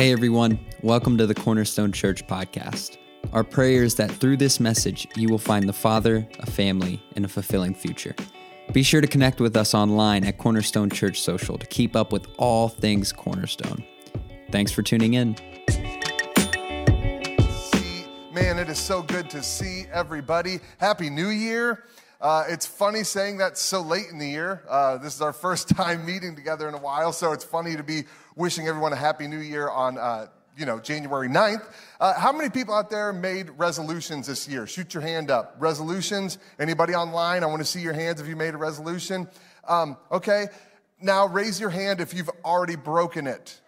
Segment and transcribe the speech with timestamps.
[0.00, 2.96] Hey everyone, welcome to the Cornerstone Church podcast.
[3.34, 7.26] Our prayer is that through this message, you will find the Father, a family, and
[7.26, 8.14] a fulfilling future.
[8.72, 12.28] Be sure to connect with us online at Cornerstone Church Social to keep up with
[12.38, 13.84] all things Cornerstone.
[14.50, 15.36] Thanks for tuning in.
[18.32, 20.60] Man, it is so good to see everybody.
[20.78, 21.84] Happy New Year.
[22.20, 24.62] Uh, it's funny saying that so late in the year.
[24.68, 27.82] Uh, this is our first time meeting together in a while, so it's funny to
[27.82, 28.04] be
[28.40, 30.26] wishing everyone a happy new year on, uh,
[30.56, 31.62] you know, January 9th.
[32.00, 34.66] Uh, how many people out there made resolutions this year?
[34.66, 35.56] Shoot your hand up.
[35.58, 36.38] Resolutions?
[36.58, 37.44] Anybody online?
[37.44, 39.28] I want to see your hands if you made a resolution.
[39.68, 40.46] Um, okay,
[41.02, 43.60] now raise your hand if you've already broken it.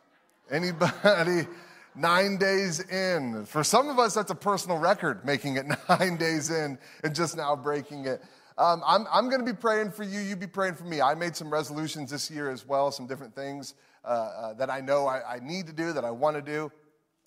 [0.50, 1.46] Anybody?
[1.94, 3.44] nine days in.
[3.44, 7.36] For some of us, that's a personal record, making it nine days in and just
[7.36, 8.22] now breaking it.
[8.56, 10.20] Um, I'm, I'm going to be praying for you.
[10.20, 11.02] You be praying for me.
[11.02, 14.80] I made some resolutions this year as well, some different things uh, uh, that I
[14.80, 16.72] know I, I, need to do, that I want to do.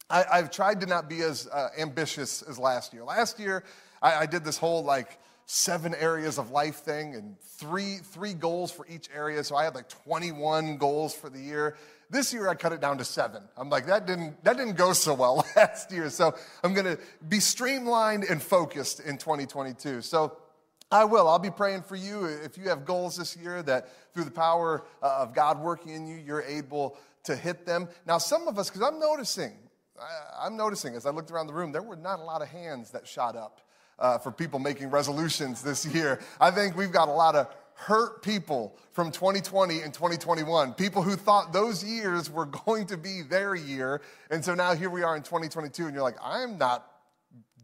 [0.09, 3.03] I, have tried to not be as uh, ambitious as last year.
[3.03, 3.63] Last year,
[4.02, 8.72] I, I did this whole like seven areas of life thing and three, three goals
[8.72, 9.44] for each area.
[9.44, 11.77] So I had like 21 goals for the year.
[12.09, 13.44] This year I cut it down to seven.
[13.57, 16.09] I'm like, that didn't, that didn't go so well last year.
[16.09, 20.02] So I'm going to be streamlined and focused in 2022.
[20.02, 20.38] So
[20.91, 21.28] I will.
[21.28, 22.25] I'll be praying for you.
[22.25, 26.08] If you have goals this year that through the power uh, of God working in
[26.08, 27.89] you, you're able to hit them.
[28.05, 29.53] Now, some of us, because I'm noticing,
[30.39, 32.91] I'm noticing as I looked around the room, there were not a lot of hands
[32.91, 33.61] that shot up
[33.97, 36.19] uh, for people making resolutions this year.
[36.39, 41.16] I think we've got a lot of hurt people from 2020 and 2021, people who
[41.16, 44.02] thought those years were going to be their year.
[44.31, 46.89] And so now here we are in 2022, and you're like, I'm not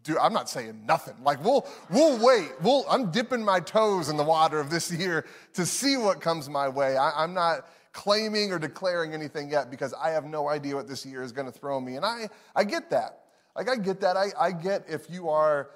[0.03, 1.15] do, I'm not saying nothing.
[1.23, 2.51] Like we'll we'll wait.
[2.61, 6.49] We'll I'm dipping my toes in the water of this year to see what comes
[6.49, 6.97] my way.
[6.97, 11.05] I, I'm not claiming or declaring anything yet because I have no idea what this
[11.05, 11.95] year is going to throw me.
[11.95, 13.19] And I I get that.
[13.55, 14.17] Like I get that.
[14.17, 15.71] I, I get if you are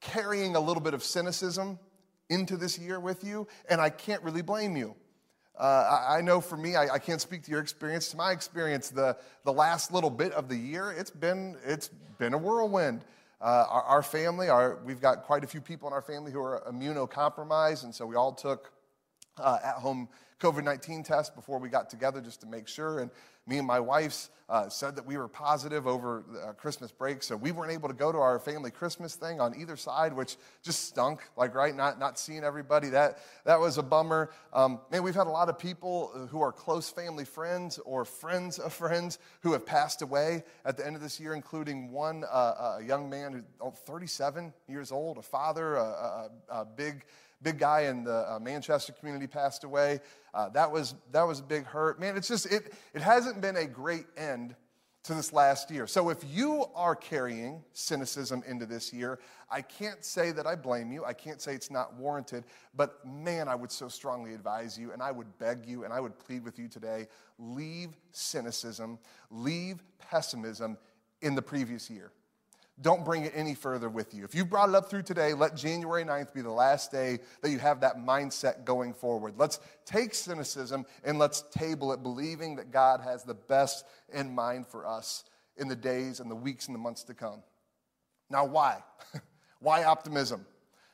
[0.00, 1.78] carrying a little bit of cynicism
[2.28, 4.94] into this year with you, and I can't really blame you.
[5.58, 8.10] Uh, I, I, know for me, I, I, can't speak to your experience.
[8.10, 12.34] To my experience, the, the last little bit of the year, it's been, it's been
[12.34, 13.06] a whirlwind.
[13.40, 16.40] Uh, our, our, family, our, we've got quite a few people in our family who
[16.40, 18.72] are immunocompromised, and so we all took
[19.38, 20.08] uh, at home
[20.40, 23.00] COVID 19 tests before we got together just to make sure.
[23.00, 23.10] And
[23.46, 27.36] me and my wife uh, said that we were positive over uh, Christmas break, so
[27.36, 30.84] we weren't able to go to our family Christmas thing on either side, which just
[30.84, 31.20] stunk.
[31.36, 32.88] Like, right, not not seeing everybody.
[32.90, 34.30] That that was a bummer.
[34.52, 38.58] Um, man, we've had a lot of people who are close family friends or friends
[38.60, 42.78] of friends who have passed away at the end of this year, including one uh,
[42.78, 47.04] a young man who's oh, 37 years old, a father, a, a, a big
[47.42, 50.00] big guy in the uh, Manchester community passed away.
[50.34, 52.00] Uh, that, was, that was a big hurt.
[52.00, 54.54] Man, it's just, it, it hasn't been a great end
[55.04, 55.86] to this last year.
[55.86, 60.90] So if you are carrying cynicism into this year, I can't say that I blame
[60.90, 61.04] you.
[61.04, 62.42] I can't say it's not warranted,
[62.74, 66.00] but man, I would so strongly advise you and I would beg you and I
[66.00, 67.06] would plead with you today
[67.38, 68.98] leave cynicism,
[69.30, 70.76] leave pessimism
[71.22, 72.10] in the previous year
[72.80, 74.24] don't bring it any further with you.
[74.24, 77.50] If you brought it up through today, let January 9th be the last day that
[77.50, 79.34] you have that mindset going forward.
[79.38, 84.66] Let's take cynicism and let's table it, believing that God has the best in mind
[84.66, 85.24] for us
[85.56, 87.42] in the days and the weeks and the months to come.
[88.28, 88.82] Now, why?
[89.60, 90.44] why optimism?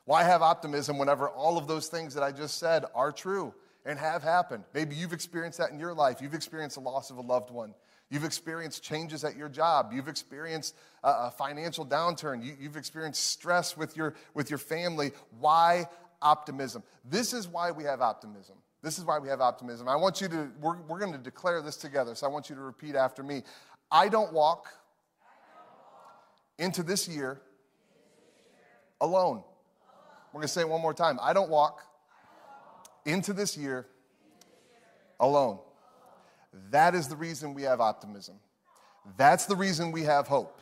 [0.04, 3.54] Why have optimism whenever all of those things that I just said are true
[3.84, 4.64] and have happened?
[4.72, 6.20] Maybe you've experienced that in your life.
[6.20, 7.74] You've experienced the loss of a loved one.
[8.12, 9.90] You've experienced changes at your job.
[9.90, 12.44] You've experienced a financial downturn.
[12.44, 15.12] You, have experienced stress with your, with your family.
[15.40, 15.86] Why
[16.20, 16.82] optimism?
[17.06, 18.56] This is why we have optimism.
[18.82, 19.88] This is why we have optimism.
[19.88, 22.54] I want you to, we're, we're going to declare this together, so I want you
[22.54, 23.44] to repeat after me.
[23.90, 24.68] I don't walk
[26.58, 27.40] into this year
[29.00, 29.42] alone.
[30.34, 31.18] We're going to say it one more time.
[31.22, 31.80] I don't walk
[33.06, 33.86] into this year
[35.18, 35.60] alone.
[36.70, 38.36] That is the reason we have optimism.
[39.16, 40.60] That's the reason we have hope.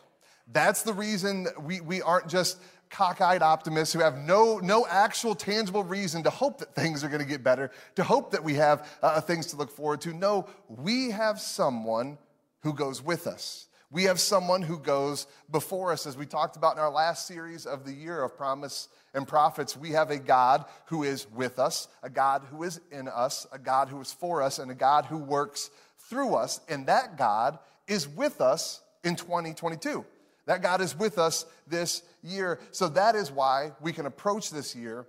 [0.53, 2.59] That's the reason we, we aren't just
[2.91, 7.21] cockeyed optimists who have no, no actual tangible reason to hope that things are going
[7.21, 10.13] to get better, to hope that we have uh, things to look forward to.
[10.13, 12.19] No, we have someone
[12.63, 13.69] who goes with us.
[13.93, 16.07] We have someone who goes before us.
[16.07, 19.77] As we talked about in our last series of the year of promise and prophets,
[19.77, 23.59] we have a God who is with us, a God who is in us, a
[23.59, 25.71] God who is for us, and a God who works
[26.09, 26.61] through us.
[26.69, 27.59] And that God
[27.89, 30.05] is with us in 2022.
[30.47, 32.61] That God is with us this year.
[32.71, 35.05] So that is why we can approach this year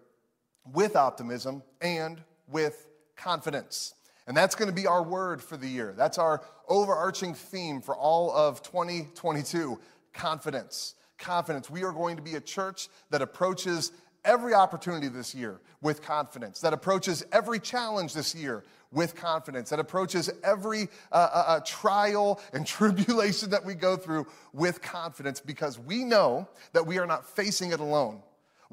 [0.73, 3.93] with optimism and with confidence.
[4.27, 5.93] And that's going to be our word for the year.
[5.97, 9.79] That's our overarching theme for all of 2022
[10.13, 10.95] confidence.
[11.17, 11.69] Confidence.
[11.69, 13.91] We are going to be a church that approaches
[14.23, 19.79] every opportunity this year with confidence, that approaches every challenge this year with confidence, that
[19.79, 25.79] approaches every uh, uh, uh trial and tribulation that we go through with confidence because
[25.79, 28.21] we know that we are not facing it alone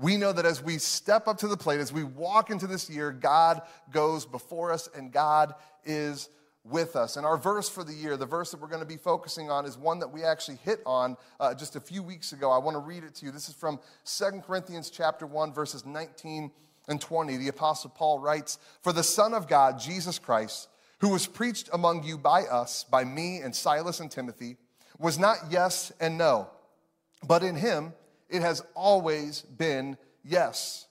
[0.01, 2.89] we know that as we step up to the plate, as we walk into this
[2.89, 5.55] year, God goes before us and God
[5.85, 6.29] is
[6.63, 7.17] with us.
[7.17, 9.65] And our verse for the year, the verse that we're going to be focusing on,
[9.65, 12.51] is one that we actually hit on uh, just a few weeks ago.
[12.51, 13.33] I want to read it to you.
[13.33, 16.53] This is from Second Corinthians chapter 1, verses 19
[16.87, 17.37] and 20.
[17.37, 20.69] The Apostle Paul writes, For the Son of God, Jesus Christ,
[21.01, 24.59] who was preached among you by us, by me and Silas and Timothy,
[24.97, 26.49] was not yes and no,
[27.27, 27.95] but in him,
[28.29, 30.87] it has always been yes.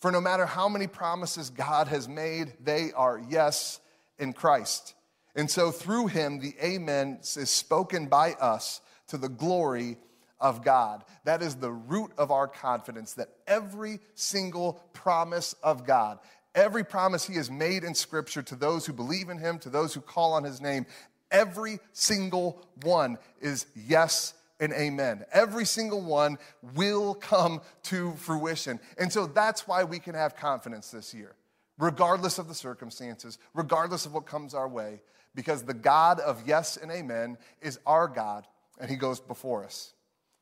[0.00, 3.80] For no matter how many promises God has made, they are yes
[4.18, 4.94] in Christ.
[5.34, 9.96] And so through him, the amen is spoken by us to the glory
[10.40, 11.04] of God.
[11.24, 16.18] That is the root of our confidence that every single promise of God,
[16.54, 19.94] every promise he has made in Scripture to those who believe in him, to those
[19.94, 20.86] who call on his name,
[21.30, 24.34] every single one is yes
[24.64, 25.24] and amen.
[25.32, 26.38] Every single one
[26.74, 28.80] will come to fruition.
[28.98, 31.36] And so that's why we can have confidence this year,
[31.78, 35.02] regardless of the circumstances, regardless of what comes our way,
[35.34, 38.46] because the God of yes and amen is our God,
[38.80, 39.92] and He goes before us.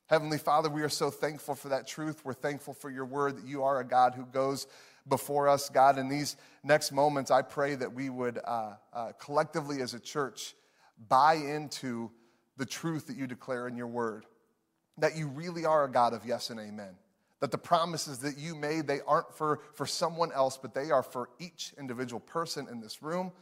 [0.07, 2.25] Heavenly Father, we are so thankful for that truth.
[2.25, 4.67] We're thankful for your word that you are a God who goes
[5.09, 5.69] before us.
[5.69, 10.01] God, in these next moments, I pray that we would uh, uh, collectively as a
[10.01, 10.55] church
[11.09, 12.11] buy into
[12.57, 14.27] the truth that you declare in your word.
[14.99, 16.95] That you really are a God of yes and amen.
[17.41, 21.03] That the promises that you made, they aren't for, for someone else, but they are
[21.03, 23.33] for each individual person in this room.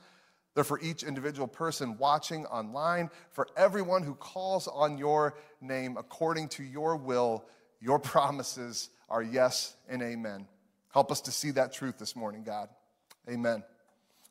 [0.54, 6.48] They're for each individual person watching online, for everyone who calls on your name according
[6.50, 7.44] to your will.
[7.80, 10.46] Your promises are yes and amen.
[10.92, 12.68] Help us to see that truth this morning, God.
[13.28, 13.62] Amen.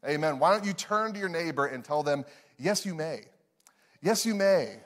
[0.07, 0.39] Amen.
[0.39, 2.25] Why don't you turn to your neighbor and tell them,
[2.57, 3.21] Yes, you may.
[4.01, 4.78] Yes, you may.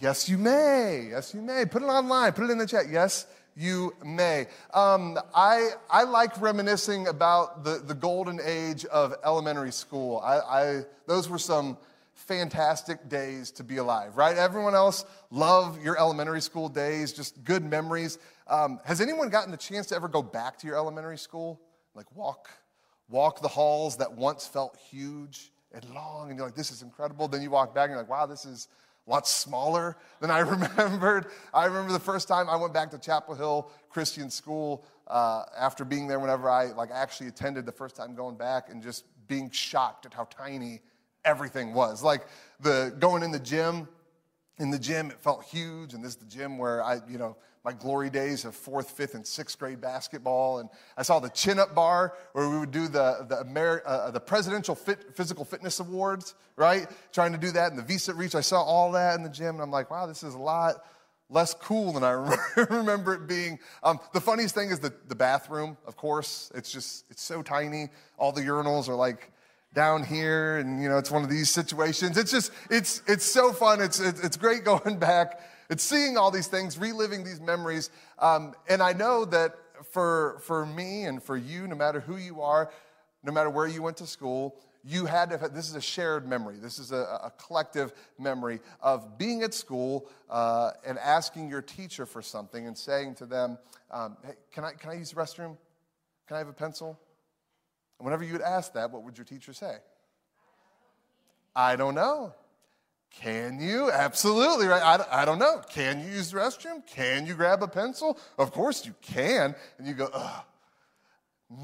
[0.00, 1.08] Yes, you may.
[1.10, 1.64] Yes, you may.
[1.64, 2.88] Put it online, put it in the chat.
[2.90, 3.26] Yes,
[3.56, 4.46] you may.
[4.74, 10.18] Um, I, I like reminiscing about the, the golden age of elementary school.
[10.18, 11.78] I, I, those were some
[12.14, 14.36] fantastic days to be alive, right?
[14.36, 18.18] Everyone else love your elementary school days, just good memories.
[18.48, 21.60] Um, has anyone gotten the chance to ever go back to your elementary school?
[21.94, 22.48] Like walk,
[23.08, 25.52] walk the halls that once felt huge?
[25.74, 27.28] And long, and you're like, this is incredible.
[27.28, 28.68] Then you walk back and you're like, wow, this is
[29.06, 30.38] a lot smaller than I
[30.78, 31.26] remembered.
[31.52, 35.84] I remember the first time I went back to Chapel Hill Christian School uh, after
[35.84, 39.50] being there whenever I like actually attended the first time going back and just being
[39.50, 40.80] shocked at how tiny
[41.24, 42.02] everything was.
[42.02, 42.26] Like
[42.60, 43.88] the going in the gym,
[44.58, 47.36] in the gym it felt huge, and this is the gym where I, you know,
[47.64, 50.58] my glory days of fourth, fifth, and sixth grade basketball.
[50.58, 54.10] And I saw the chin up bar where we would do the, the, Ameri- uh,
[54.10, 56.88] the Presidential Fit, Physical Fitness Awards, right?
[57.12, 58.34] Trying to do that in the V-sit reach.
[58.34, 60.84] I saw all that in the gym, and I'm like, wow, this is a lot
[61.30, 62.10] less cool than I
[62.70, 63.58] remember it being.
[63.82, 66.50] Um, the funniest thing is the, the bathroom, of course.
[66.54, 67.90] It's just, it's so tiny.
[68.18, 69.30] All the urinals are like,
[69.74, 73.54] down here and you know it's one of these situations it's just it's it's so
[73.54, 77.90] fun it's it's, it's great going back it's seeing all these things, reliving these memories.
[78.18, 79.54] Um, and I know that
[79.90, 82.70] for, for me and for you, no matter who you are,
[83.22, 86.56] no matter where you went to school, you had to, this is a shared memory.
[86.60, 92.04] This is a, a collective memory of being at school uh, and asking your teacher
[92.04, 93.58] for something and saying to them,
[93.90, 95.56] um, hey, can I, can I use the restroom?
[96.26, 96.98] Can I have a pencil?
[97.98, 99.76] And whenever you would ask that, what would your teacher say?
[101.54, 102.34] I don't know.
[103.20, 103.90] Can you?
[103.90, 104.82] Absolutely, right?
[104.82, 105.62] I, I don't know.
[105.70, 106.84] Can you use the restroom?
[106.86, 108.18] Can you grab a pencil?
[108.38, 109.54] Of course you can.
[109.78, 110.44] And you go, Ugh.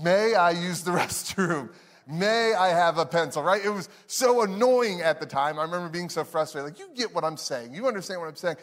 [0.03, 1.71] may I use the restroom?
[2.07, 3.63] May I have a pencil, right?
[3.63, 5.59] It was so annoying at the time.
[5.59, 6.71] I remember being so frustrated.
[6.71, 7.75] Like, you get what I'm saying.
[7.75, 8.57] You understand what I'm saying.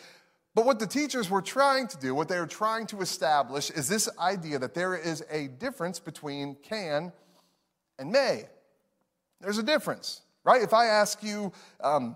[0.56, 3.90] But what the teachers were trying to do, what they were trying to establish, is
[3.90, 7.12] this idea that there is a difference between can
[8.00, 8.46] and may.
[9.42, 10.62] There's a difference, right?
[10.62, 11.52] If I ask you,
[11.82, 12.16] um,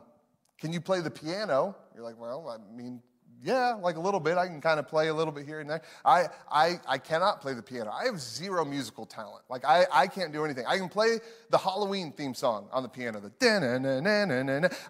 [0.60, 1.76] can you play the piano?
[1.96, 3.02] You're like, well, I mean,
[3.42, 4.38] yeah, like a little bit.
[4.38, 5.82] I can kind of play a little bit here and there.
[6.04, 7.92] I, I, I cannot play the piano.
[7.92, 9.44] I have zero musical talent.
[9.50, 10.66] Like, I, I can't do anything.
[10.68, 13.22] I can play the Halloween theme song on the piano.
[13.22, 13.32] The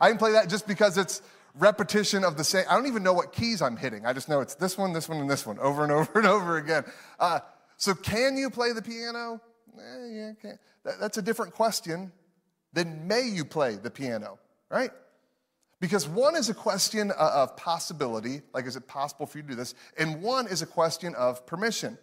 [0.01, 1.21] I can play that just because it's
[1.55, 2.65] repetition of the same.
[2.69, 4.05] I don't even know what keys I'm hitting.
[4.05, 6.27] I just know it's this one, this one, and this one over and over and
[6.27, 6.85] over again.
[7.19, 7.39] Uh,
[7.77, 9.39] so, can you play the piano?
[9.77, 10.51] Eh, yeah.
[10.83, 12.11] That, that's a different question
[12.73, 14.37] then may you play the piano,
[14.69, 14.91] right?
[15.79, 19.49] Because one is a question uh, of possibility, like is it possible for you to
[19.49, 19.75] do this?
[19.97, 21.97] And one is a question of permission,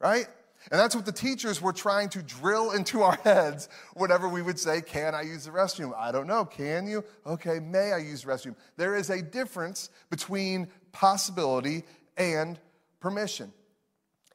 [0.00, 0.26] right?
[0.70, 4.58] And that's what the teachers were trying to drill into our heads whenever we would
[4.58, 5.92] say, Can I use the restroom?
[5.96, 6.44] I don't know.
[6.44, 7.04] Can you?
[7.26, 8.54] Okay, may I use the restroom?
[8.76, 11.84] There is a difference between possibility
[12.16, 12.58] and
[13.00, 13.52] permission.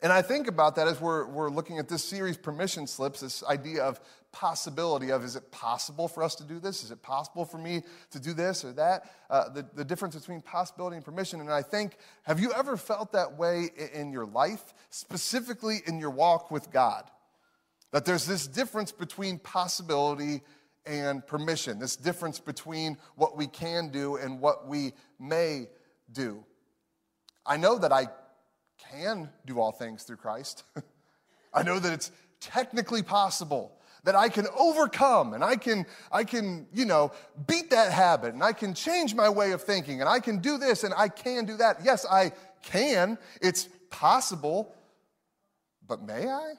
[0.02, 3.44] And I think about that as we're, we're looking at this series, Permission Slips, this
[3.44, 4.00] idea of
[4.32, 6.84] possibility of is it possible for us to do this?
[6.84, 9.12] Is it possible for me to do this or that?
[9.30, 11.40] Uh, the, the difference between possibility and permission.
[11.40, 16.12] And I think, have you ever felt that way in your life, specifically in your
[16.12, 17.10] walk with God?
[17.92, 20.42] That there's this difference between possibility
[20.86, 25.68] and permission, this difference between what we can do and what we may
[26.12, 26.44] do.
[27.46, 28.08] I know that I
[28.92, 30.64] can do all things through Christ.
[31.54, 33.72] I know that it's technically possible
[34.04, 37.12] that I can overcome and I can, I can, you know,
[37.46, 40.58] beat that habit and I can change my way of thinking and I can do
[40.58, 41.80] this and I can do that.
[41.84, 42.32] Yes, I
[42.64, 43.18] can.
[43.42, 44.74] It's possible.
[45.86, 46.54] But may I?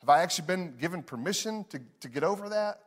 [0.00, 2.80] Have I actually been given permission to, to get over that?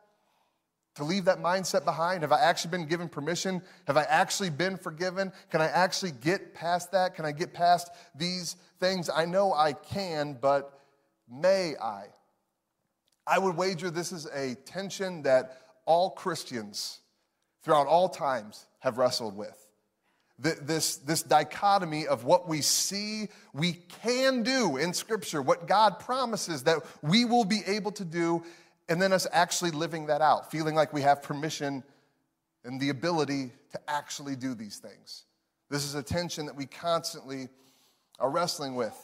[0.98, 2.24] To leave that mindset behind?
[2.24, 3.62] Have I actually been given permission?
[3.86, 5.32] Have I actually been forgiven?
[5.51, 7.13] Can I actually get past that?
[7.13, 9.08] Can I get past these things?
[9.16, 10.82] I know I can, but
[11.30, 12.06] may I?
[13.27, 17.00] I would wager this is a tension that all Christians
[17.62, 19.56] throughout all times have wrestled with.
[20.39, 23.74] This, this dichotomy of what we see we
[24.04, 28.44] can do in Scripture, what God promises that we will be able to do,
[28.89, 31.84] and then us actually living that out, feeling like we have permission
[32.63, 35.25] and the ability to actually do these things.
[35.70, 37.50] This is a tension that we constantly
[38.20, 38.96] are wrestling with.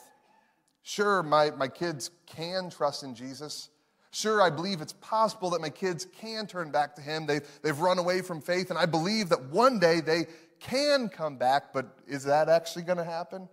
[0.83, 3.69] Sure, my, my kids can trust in Jesus.
[4.11, 7.25] Sure, I believe it's possible that my kids can turn back to Him.
[7.25, 10.27] They've, they've run away from faith, and I believe that one day they
[10.59, 13.49] can come back, but is that actually going to happen?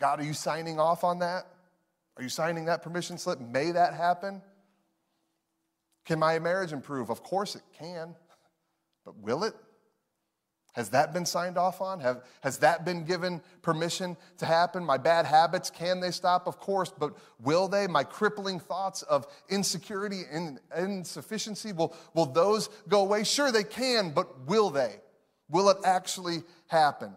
[0.00, 1.46] God, are you signing off on that?
[2.16, 3.40] Are you signing that permission slip?
[3.40, 4.42] May that happen?
[6.04, 7.10] Can my marriage improve?
[7.10, 8.14] Of course it can.
[9.04, 9.54] But will it?
[10.74, 12.00] Has that been signed off on?
[12.00, 14.84] Have, has that been given permission to happen?
[14.84, 16.46] My bad habits, can they stop?
[16.46, 17.86] Of course, but will they?
[17.86, 23.24] My crippling thoughts of insecurity and insufficiency, will, will those go away?
[23.24, 24.96] Sure, they can, but will they?
[25.50, 27.14] Will it actually happen?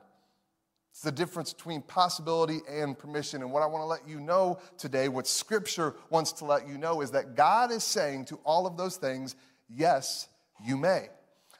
[0.95, 3.41] It's the difference between possibility and permission.
[3.41, 6.77] And what I want to let you know today, what Scripture wants to let you
[6.77, 9.35] know, is that God is saying to all of those things,
[9.67, 10.29] yes,
[10.65, 11.09] you may.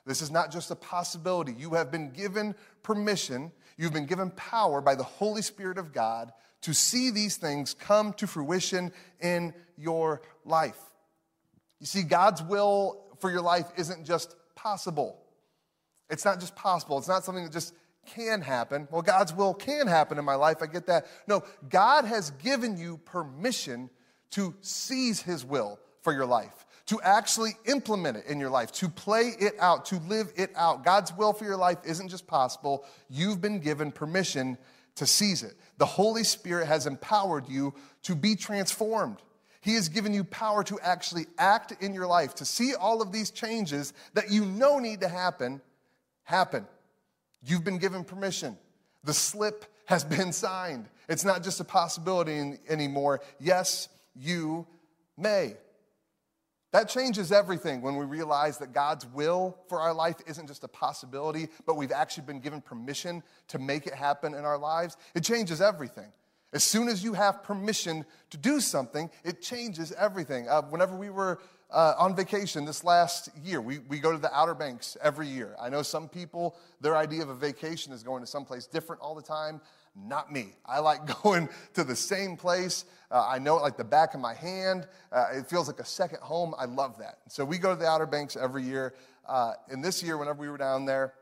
[0.06, 1.52] This is not just a possibility.
[1.52, 6.32] You have been given permission, you've been given power by the Holy Spirit of God
[6.62, 10.80] to see these things come to fruition in your life.
[11.82, 15.20] You see, God's will for your life isn't just possible.
[16.10, 16.98] It's not just possible.
[16.98, 17.74] It's not something that just
[18.06, 18.88] can happen.
[18.92, 20.58] Well, God's will can happen in my life.
[20.62, 21.08] I get that.
[21.28, 23.90] No, God has given you permission
[24.32, 28.90] to seize His will for your life, to actually implement it in your life, to
[28.90, 30.84] play it out, to live it out.
[30.84, 34.58] God's will for your life isn't just possible, you've been given permission
[34.96, 35.54] to seize it.
[35.78, 39.18] The Holy Spirit has empowered you to be transformed.
[39.62, 43.12] He has given you power to actually act in your life, to see all of
[43.12, 45.60] these changes that you know need to happen,
[46.24, 46.68] happen.
[47.46, 48.58] You've been given permission.
[49.04, 50.88] The slip has been signed.
[51.08, 53.22] It's not just a possibility anymore.
[53.40, 54.66] Yes, you
[55.18, 55.56] may.
[56.72, 60.68] That changes everything when we realize that God's will for our life isn't just a
[60.68, 64.98] possibility, but we've actually been given permission to make it happen in our lives.
[65.14, 66.12] It changes everything.
[66.52, 70.50] As soon as you have permission to do something, it changes everything.
[70.50, 71.40] Uh, whenever we were
[71.72, 73.62] uh, on vacation this last year.
[73.62, 75.56] We, we go to the Outer Banks every year.
[75.60, 79.16] I know some people, their idea of a vacation is going to someplace different all
[79.16, 79.62] the time.
[79.96, 80.54] Not me.
[80.66, 82.86] I like going to the same place.
[83.12, 84.88] Uh, I know it like the back of my hand.
[85.12, 86.54] Uh, it feels like a second home.
[86.58, 87.20] I love that.
[87.30, 88.94] So we go to the Outer Banks every year.
[89.28, 91.14] Uh, and this year, whenever we were down there,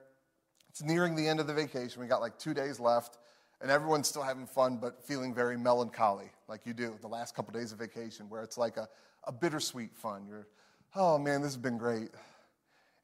[0.70, 2.02] it's nearing the end of the vacation.
[2.02, 3.18] We got like two days left
[3.64, 7.54] and everyone's still having fun but feeling very melancholy like you do the last couple
[7.54, 8.88] days of vacation where it's like a,
[9.26, 10.26] a bittersweet fun.
[10.28, 10.48] You're,
[10.96, 12.10] oh man, this has been great.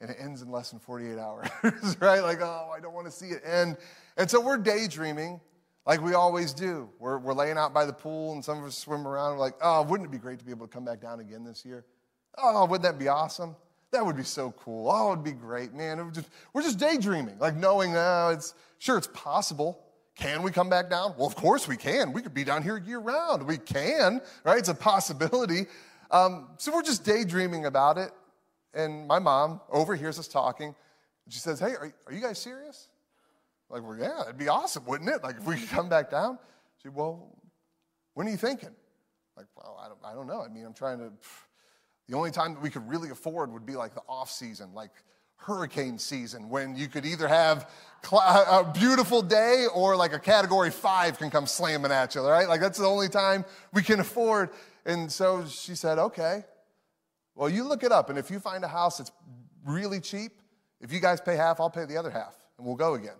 [0.02, 1.50] And it ends in less than 48 hours,
[2.00, 2.22] right?
[2.22, 3.76] Like, oh, I don't want to see it end.
[4.16, 5.42] And so we're daydreaming
[5.86, 6.90] like we always do.
[7.00, 9.34] We're, we're laying out by the pool and some of us swim around.
[9.34, 11.44] We're like, oh, wouldn't it be great to be able to come back down again
[11.44, 11.84] this year?
[12.38, 13.56] Oh, wouldn't that be awesome?
[13.92, 14.90] That would be so cool.
[14.90, 16.12] Oh, it would be great, man.
[16.14, 19.84] Just, we're just daydreaming, like knowing, oh, it's sure it's possible.
[20.16, 21.16] Can we come back down?
[21.18, 22.14] Well, of course we can.
[22.14, 23.48] We could be down here year round.
[23.48, 24.60] We can, right?
[24.60, 25.66] It's a possibility.
[26.12, 28.12] Um, so we're just daydreaming about it.
[28.74, 30.75] And my mom overhears us talking.
[31.28, 32.88] She says, Hey, are, are you guys serious?
[33.70, 35.24] Like, well, yeah, it'd be awesome, wouldn't it?
[35.24, 36.39] Like, if we could come back down.
[36.78, 37.36] She said, Well,
[38.13, 38.72] when are you thinking?
[39.38, 40.42] Like, well, I don't, I don't know.
[40.42, 41.12] I mean, I'm trying to.
[42.08, 44.89] The only time that we could really afford would be like the off season, like
[45.38, 47.70] hurricane season, when you could either have
[48.12, 52.50] a beautiful day or like a category five can come slamming at you, right?
[52.50, 54.50] Like, that's the only time we can afford.
[54.86, 56.43] And so she said, okay,
[57.36, 59.12] well, you look it up, and if you find a house that's
[59.65, 60.33] really cheap,
[60.81, 63.15] if you guys pay half, I'll pay the other half, and we'll go again.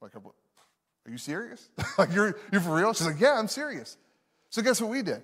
[0.00, 1.68] Like, are you serious?
[1.98, 2.92] like, you're, you're for real?
[2.92, 3.96] She's like, yeah, I'm serious.
[4.50, 5.22] So, guess what we did?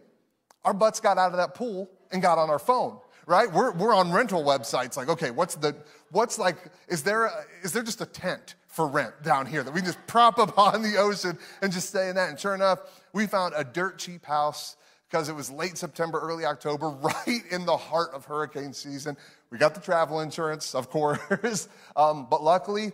[0.64, 3.52] Our butts got out of that pool and got on our phone, right?
[3.52, 4.96] We're, we're on rental websites.
[4.96, 5.76] Like, okay, what's the,
[6.10, 6.56] what's like,
[6.88, 9.86] is there, a, is there just a tent for rent down here that we can
[9.86, 12.30] just prop up on the ocean and just stay in that?
[12.30, 12.78] And sure enough,
[13.12, 14.76] we found a dirt cheap house
[15.12, 19.14] because it was late September, early October, right in the heart of hurricane season.
[19.50, 22.92] We got the travel insurance, of course, um, but luckily,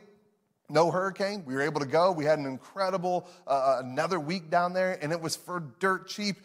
[0.69, 1.45] no hurricane.
[1.47, 2.11] We were able to go.
[2.11, 6.09] We had an incredible uh, uh, another week down there, and it was for dirt
[6.09, 6.39] cheap.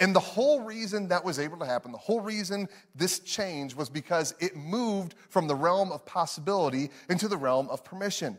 [0.00, 3.88] And the whole reason that was able to happen, the whole reason this change was
[3.88, 8.36] because it moved from the realm of possibility into the realm of permission.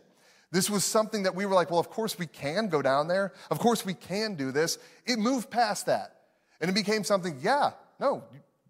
[0.52, 3.32] This was something that we were like, well, of course we can go down there.
[3.50, 4.78] Of course we can do this.
[5.06, 6.15] It moved past that.
[6.62, 8.24] And it became something, yeah, no,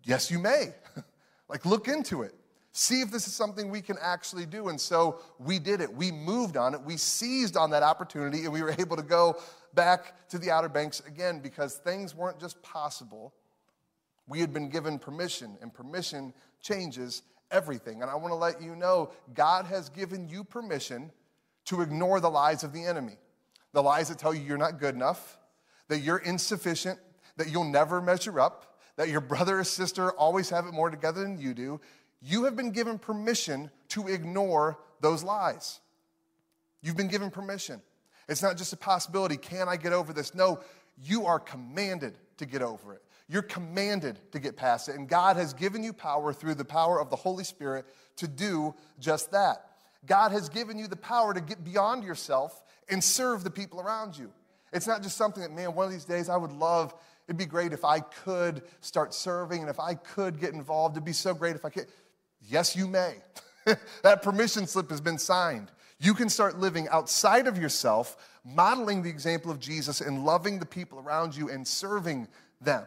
[0.04, 0.74] yes, you may.
[1.50, 2.34] like, look into it.
[2.72, 4.68] See if this is something we can actually do.
[4.68, 5.94] And so we did it.
[5.94, 6.82] We moved on it.
[6.82, 9.38] We seized on that opportunity and we were able to go
[9.74, 13.34] back to the Outer Banks again because things weren't just possible.
[14.28, 18.02] We had been given permission, and permission changes everything.
[18.02, 21.12] And I want to let you know God has given you permission
[21.66, 23.18] to ignore the lies of the enemy.
[23.74, 25.38] The lies that tell you you're not good enough,
[25.90, 27.00] that you're insufficient,
[27.38, 31.22] that you'll never measure up, that your brother or sister always have it more together
[31.22, 31.82] than you do,
[32.22, 35.80] you have been given permission to ignore those lies.
[36.82, 37.82] You've been given permission.
[38.28, 40.34] It's not just a possibility, can I get over this?
[40.34, 40.60] No,
[40.98, 43.02] you are commanded to get over it.
[43.28, 44.96] You're commanded to get past it.
[44.96, 47.86] And God has given you power through the power of the Holy Spirit
[48.18, 49.66] to do just that.
[50.06, 54.18] God has given you the power to get beyond yourself and serve the people around
[54.18, 54.32] you.
[54.72, 56.94] It's not just something that, man, one of these days I would love
[57.28, 60.96] It'd be great if I could start serving and if I could get involved.
[60.96, 61.88] It'd be so great if I could.
[62.42, 63.16] Yes, you may.
[64.04, 65.72] that permission slip has been signed.
[66.00, 70.66] You can start living outside of yourself, modeling the example of Jesus and loving the
[70.66, 72.28] people around you and serving
[72.62, 72.86] them.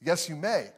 [0.00, 0.68] Yes, you may.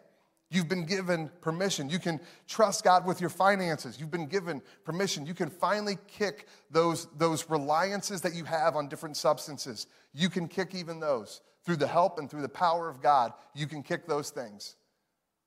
[0.49, 1.91] You've been given permission.
[1.91, 3.99] You can trust God with your finances.
[3.99, 5.27] You've been given permission.
[5.27, 9.89] You can finally kick those, those reliances that you have on different substances.
[10.15, 13.67] You can kick even those through the help and through the power of God, you
[13.67, 14.77] can kick those things.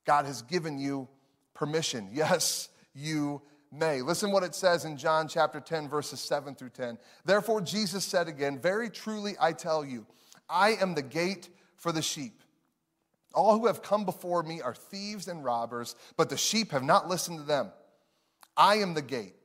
[0.06, 1.08] God has given you
[1.56, 2.10] permission.
[2.14, 4.02] Yes, you may.
[4.02, 6.98] Listen what it says in John chapter 10, verses 7 through 10.
[7.24, 10.06] Therefore, Jesus said again, Very truly I tell you,
[10.50, 12.44] I am the gate for the sheep.
[13.34, 17.08] All who have come before me are thieves and robbers, but the sheep have not
[17.08, 17.72] listened to them.
[18.58, 19.36] I am the gate.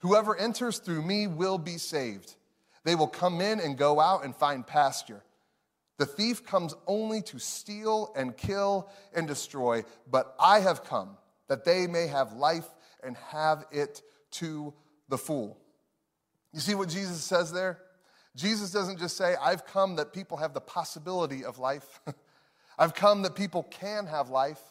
[0.00, 2.36] Whoever enters through me will be saved.
[2.84, 5.22] They will come in and go out and find pasture.
[6.00, 11.66] The thief comes only to steal and kill and destroy, but I have come that
[11.66, 12.64] they may have life
[13.04, 14.72] and have it to
[15.10, 15.58] the full.
[16.54, 17.80] You see what Jesus says there?
[18.34, 22.00] Jesus doesn't just say, I've come that people have the possibility of life.
[22.78, 24.62] I've come that people can have life.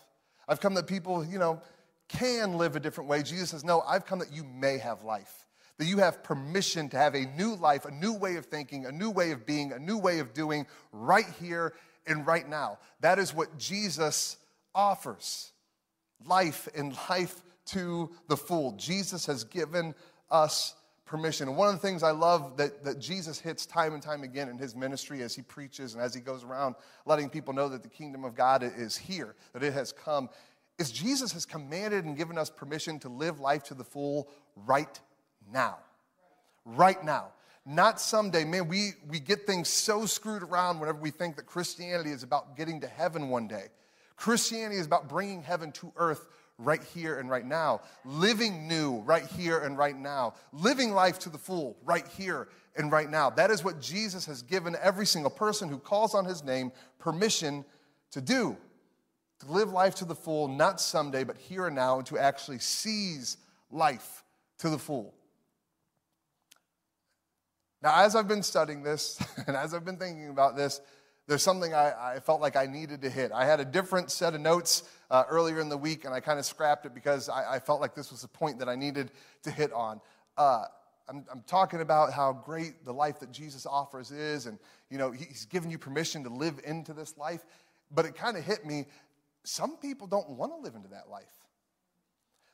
[0.47, 1.61] I've come that people, you know,
[2.07, 3.21] can live a different way.
[3.21, 5.45] Jesus says, No, I've come that you may have life
[5.79, 8.91] that you have permission to have a new life, a new way of thinking, a
[8.91, 11.73] new way of being, a new way of doing right here
[12.05, 12.77] and right now.
[12.99, 14.35] That is what Jesus
[14.75, 15.53] offers
[16.25, 18.73] life and life to the full.
[18.73, 19.95] Jesus has given
[20.29, 21.47] us permission.
[21.47, 24.49] And one of the things I love that, that Jesus hits time and time again
[24.49, 27.83] in his ministry as he preaches and as he goes around letting people know that
[27.83, 30.29] the kingdom of God is here, that it has come,
[30.77, 34.99] is Jesus has commanded and given us permission to live life to the full right
[35.51, 35.77] now.
[36.65, 37.29] Right now.
[37.65, 38.45] Not someday.
[38.45, 42.57] Man, we, we get things so screwed around whenever we think that Christianity is about
[42.57, 43.65] getting to heaven one day.
[44.15, 47.81] Christianity is about bringing heaven to earth right here and right now.
[48.05, 50.33] Living new right here and right now.
[50.51, 53.29] Living life to the full right here and right now.
[53.29, 57.65] That is what Jesus has given every single person who calls on his name permission
[58.11, 58.57] to do.
[59.39, 62.59] To live life to the full, not someday, but here and now, and to actually
[62.59, 63.37] seize
[63.71, 64.23] life
[64.57, 65.13] to the full.
[67.81, 70.81] Now, as I've been studying this and as I've been thinking about this,
[71.27, 73.31] there's something I, I, felt like I needed to hit.
[73.31, 76.39] I had a different set of notes uh, earlier in the week, and I kind
[76.39, 79.11] of scrapped it because I, I, felt like this was a point that I needed
[79.43, 80.01] to hit on.
[80.37, 80.65] Uh,
[81.07, 84.57] I'm, I'm, talking about how great the life that Jesus offers is, and
[84.89, 87.45] you know He's given you permission to live into this life.
[87.91, 88.87] But it kind of hit me.
[89.43, 91.25] Some people don't want to live into that life.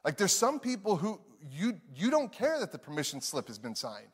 [0.04, 3.76] Like there's some people who you you don't care that the permission slip has been
[3.76, 4.08] signed.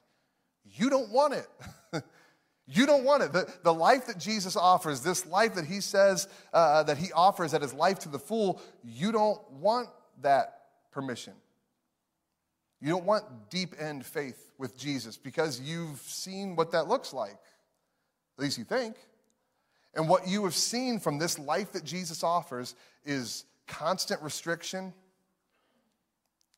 [0.66, 1.48] You don't want it.
[2.74, 3.34] You don't want it.
[3.34, 7.52] The, the life that Jesus offers, this life that he says uh, that he offers
[7.52, 9.90] that is life to the full, you don't want
[10.22, 11.34] that permission.
[12.80, 17.38] You don't want deep end faith with Jesus because you've seen what that looks like.
[18.38, 18.96] At least you think.
[19.94, 24.94] And what you have seen from this life that Jesus offers is constant restriction,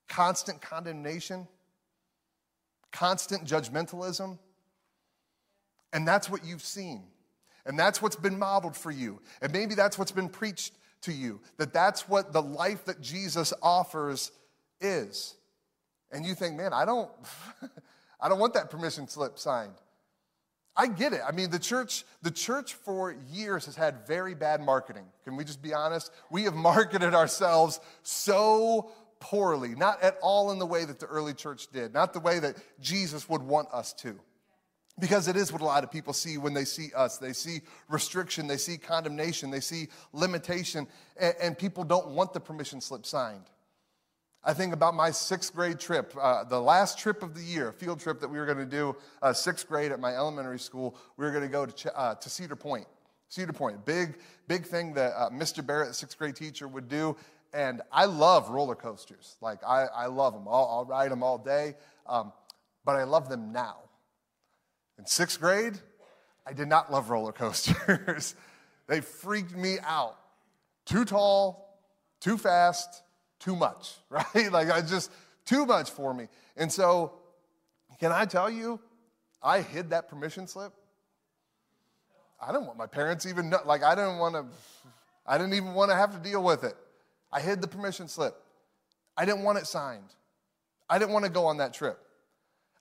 [0.07, 1.47] constant condemnation,
[2.93, 4.37] constant judgmentalism
[5.93, 7.03] and that's what you've seen.
[7.65, 9.21] And that's what's been modeled for you.
[9.41, 13.53] And maybe that's what's been preached to you that that's what the life that Jesus
[13.61, 14.31] offers
[14.81, 15.35] is.
[16.11, 17.09] And you think, man, I don't
[18.19, 19.73] I don't want that permission slip signed.
[20.75, 21.21] I get it.
[21.25, 25.05] I mean, the church, the church for years has had very bad marketing.
[25.23, 26.11] Can we just be honest?
[26.31, 28.91] We have marketed ourselves so
[29.23, 32.39] poorly, not at all in the way that the early church did, not the way
[32.39, 34.19] that Jesus would want us to.
[34.99, 37.19] Because it is what a lot of people see when they see us.
[37.19, 42.41] They see restriction, they see condemnation, they see limitation, and, and people don't want the
[42.41, 43.45] permission slip signed.
[44.43, 47.73] I think about my sixth grade trip, uh, the last trip of the year, a
[47.73, 50.97] field trip that we were going to do, uh, sixth grade at my elementary school.
[51.15, 52.85] We were going to go to, uh, to Cedar Point.
[53.29, 54.17] Cedar Point, big,
[54.49, 55.65] big thing that uh, Mr.
[55.65, 57.15] Barrett, sixth grade teacher, would do.
[57.53, 59.37] And I love roller coasters.
[59.39, 60.47] Like, I, I love them.
[60.47, 61.75] I'll, I'll ride them all day.
[62.07, 62.33] Um,
[62.83, 63.77] but I love them now.
[64.97, 65.77] In sixth grade,
[66.45, 68.35] I did not love roller coasters.
[68.87, 70.17] they freaked me out.
[70.85, 71.79] Too tall,
[72.19, 73.03] too fast,
[73.39, 74.51] too much, right?
[74.51, 75.11] Like I just,
[75.45, 76.27] too much for me.
[76.57, 77.13] And so,
[77.99, 78.79] can I tell you,
[79.41, 80.73] I hid that permission slip.
[82.41, 84.45] I didn't want my parents even know, like I didn't want to,
[85.25, 86.75] I didn't even want to have to deal with it.
[87.33, 88.35] I hid the permission slip.
[89.17, 90.13] I didn't want it signed.
[90.89, 91.99] I didn't want to go on that trip.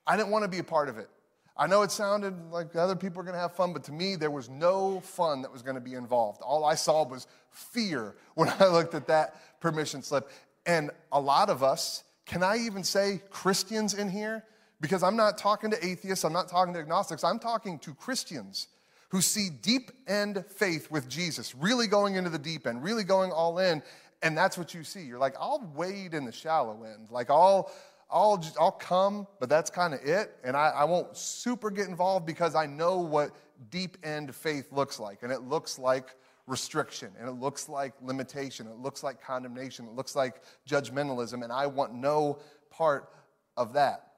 [0.06, 1.08] I didn't want to be a part of it.
[1.56, 4.16] I know it sounded like other people are going to have fun, but to me,
[4.16, 6.40] there was no fun that was going to be involved.
[6.42, 10.30] All I saw was fear when I looked at that permission slip.
[10.66, 14.44] And a lot of us, can I even say Christians in here?
[14.80, 18.68] Because I'm not talking to atheists, I'm not talking to agnostics, I'm talking to Christians
[19.10, 23.30] who see deep end faith with Jesus, really going into the deep end, really going
[23.30, 23.82] all in.
[24.22, 25.02] And that's what you see.
[25.02, 27.10] You're like, I'll wade in the shallow end.
[27.10, 27.72] Like, I'll,
[28.10, 30.36] I'll, just, I'll come, but that's kind of it.
[30.44, 33.32] And I, I won't super get involved because I know what
[33.70, 35.22] deep end faith looks like.
[35.22, 36.14] And it looks like
[36.46, 41.52] restriction, and it looks like limitation, it looks like condemnation, it looks like judgmentalism, and
[41.52, 43.10] I want no part
[43.56, 44.08] of that.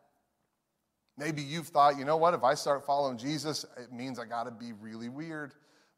[1.16, 4.50] Maybe you've thought, you know what, if I start following Jesus, it means I gotta
[4.50, 5.54] be really weird.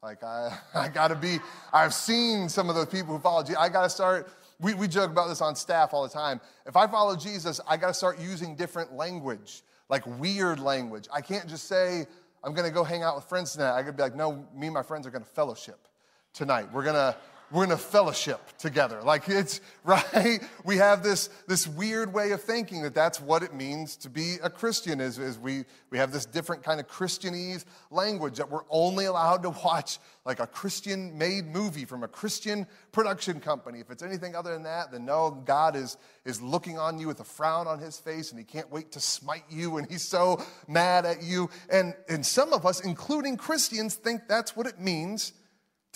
[0.07, 1.41] Like, I, I gotta be,
[1.73, 4.29] I've seen some of those people who follow Jesus, I gotta start
[4.61, 6.41] we, we joke about this on staff all the time.
[6.65, 11.09] If I follow Jesus, I got to start using different language, like weird language.
[11.13, 12.07] I can't just say,
[12.43, 13.77] I'm to go hang out with friends tonight.
[13.77, 15.89] I to be like, no, me and my friends are to fellowship
[16.33, 16.73] tonight.
[16.73, 17.17] We're to
[17.51, 19.03] we're in a fellowship together.
[19.03, 20.41] Like it's right.
[20.65, 24.37] We have this, this weird way of thinking that that's what it means to be
[24.43, 28.65] a Christian is, is we, we have this different kind of Christianese language that we're
[28.69, 33.79] only allowed to watch like a Christian made movie from a Christian production company.
[33.79, 37.21] If it's anything other than that, then no, God is, is looking on you with
[37.21, 40.45] a frown on his face and he can't wait to smite you and he's so
[40.67, 41.49] mad at you.
[41.71, 45.33] And, and some of us, including Christians, think that's what it means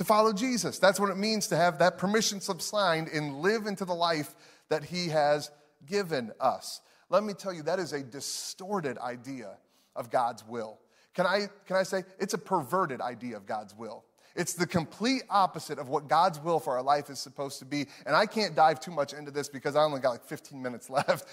[0.01, 0.79] to follow Jesus.
[0.79, 4.35] That's what it means to have that permission slip signed and live into the life
[4.71, 5.51] that He has
[5.85, 6.81] given us.
[7.11, 9.59] Let me tell you, that is a distorted idea
[9.95, 10.79] of God's will.
[11.13, 14.07] Can I, can I say it's a perverted idea of God's will?
[14.35, 17.85] It's the complete opposite of what God's will for our life is supposed to be.
[18.07, 20.89] And I can't dive too much into this because I only got like 15 minutes
[20.99, 21.27] left.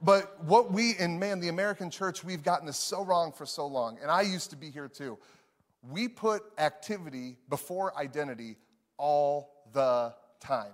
[0.00, 3.66] But what we, in man, the American church, we've gotten this so wrong for so
[3.66, 3.98] long.
[4.00, 5.18] And I used to be here too
[5.82, 8.56] we put activity before identity
[8.98, 10.72] all the time.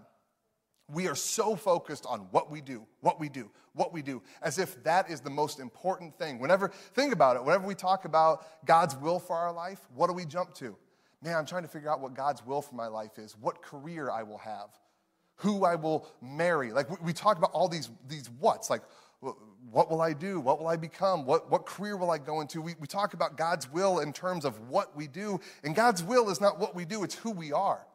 [0.89, 4.59] We are so focused on what we do, what we do, what we do, as
[4.59, 6.39] if that is the most important thing.
[6.39, 10.13] Whenever, think about it, whenever we talk about God's will for our life, what do
[10.13, 10.77] we jump to?
[11.23, 14.11] Man, I'm trying to figure out what God's will for my life is, what career
[14.11, 14.69] I will have,
[15.37, 16.73] who I will marry.
[16.73, 18.83] Like we talk about all these, these what's, like
[19.21, 20.41] what will I do?
[20.41, 21.25] What will I become?
[21.25, 22.61] What, what career will I go into?
[22.61, 26.31] We, we talk about God's will in terms of what we do, and God's will
[26.31, 27.87] is not what we do, it's who we are.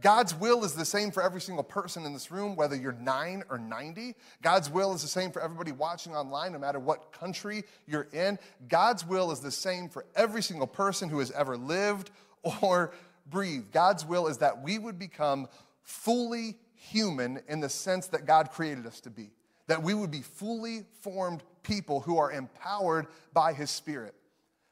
[0.00, 3.44] God's will is the same for every single person in this room, whether you're nine
[3.50, 4.14] or 90.
[4.42, 8.38] God's will is the same for everybody watching online, no matter what country you're in.
[8.68, 12.10] God's will is the same for every single person who has ever lived
[12.42, 12.92] or
[13.30, 13.70] breathed.
[13.70, 15.46] God's will is that we would become
[15.82, 19.30] fully human in the sense that God created us to be,
[19.66, 24.14] that we would be fully formed people who are empowered by His Spirit.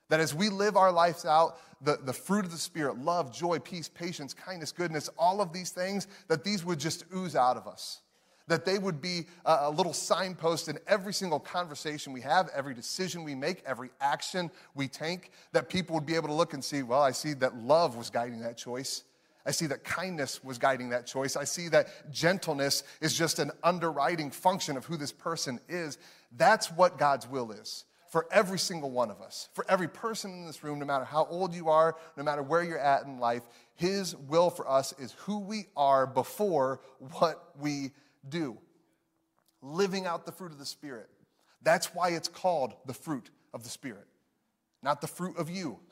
[0.09, 3.59] That as we live our lives out, the, the fruit of the Spirit, love, joy,
[3.59, 7.67] peace, patience, kindness, goodness, all of these things, that these would just ooze out of
[7.67, 8.01] us.
[8.49, 12.75] That they would be a, a little signpost in every single conversation we have, every
[12.75, 16.65] decision we make, every action we take, that people would be able to look and
[16.65, 19.05] see, well, I see that love was guiding that choice.
[19.51, 21.35] I see that kindness was guiding that choice.
[21.35, 25.99] I see that gentleness is just an underwriting function of who this person is.
[26.37, 30.47] That's what God's will is for every single one of us, for every person in
[30.47, 33.43] this room, no matter how old you are, no matter where you're at in life,
[33.75, 36.81] His will for us is who we are before
[37.19, 37.91] what we
[38.29, 38.57] do.
[39.63, 41.09] Living out the fruit of the Spirit.
[41.61, 44.07] That's why it's called the fruit of the Spirit,
[44.81, 45.81] not the fruit of you.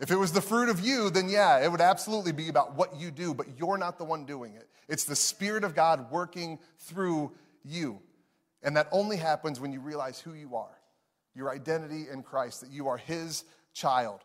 [0.00, 2.96] If it was the fruit of you, then yeah, it would absolutely be about what
[2.96, 4.68] you do, but you're not the one doing it.
[4.88, 7.32] It's the Spirit of God working through
[7.64, 8.00] you.
[8.62, 10.78] And that only happens when you realize who you are
[11.38, 14.20] your identity in Christ, that you are His child.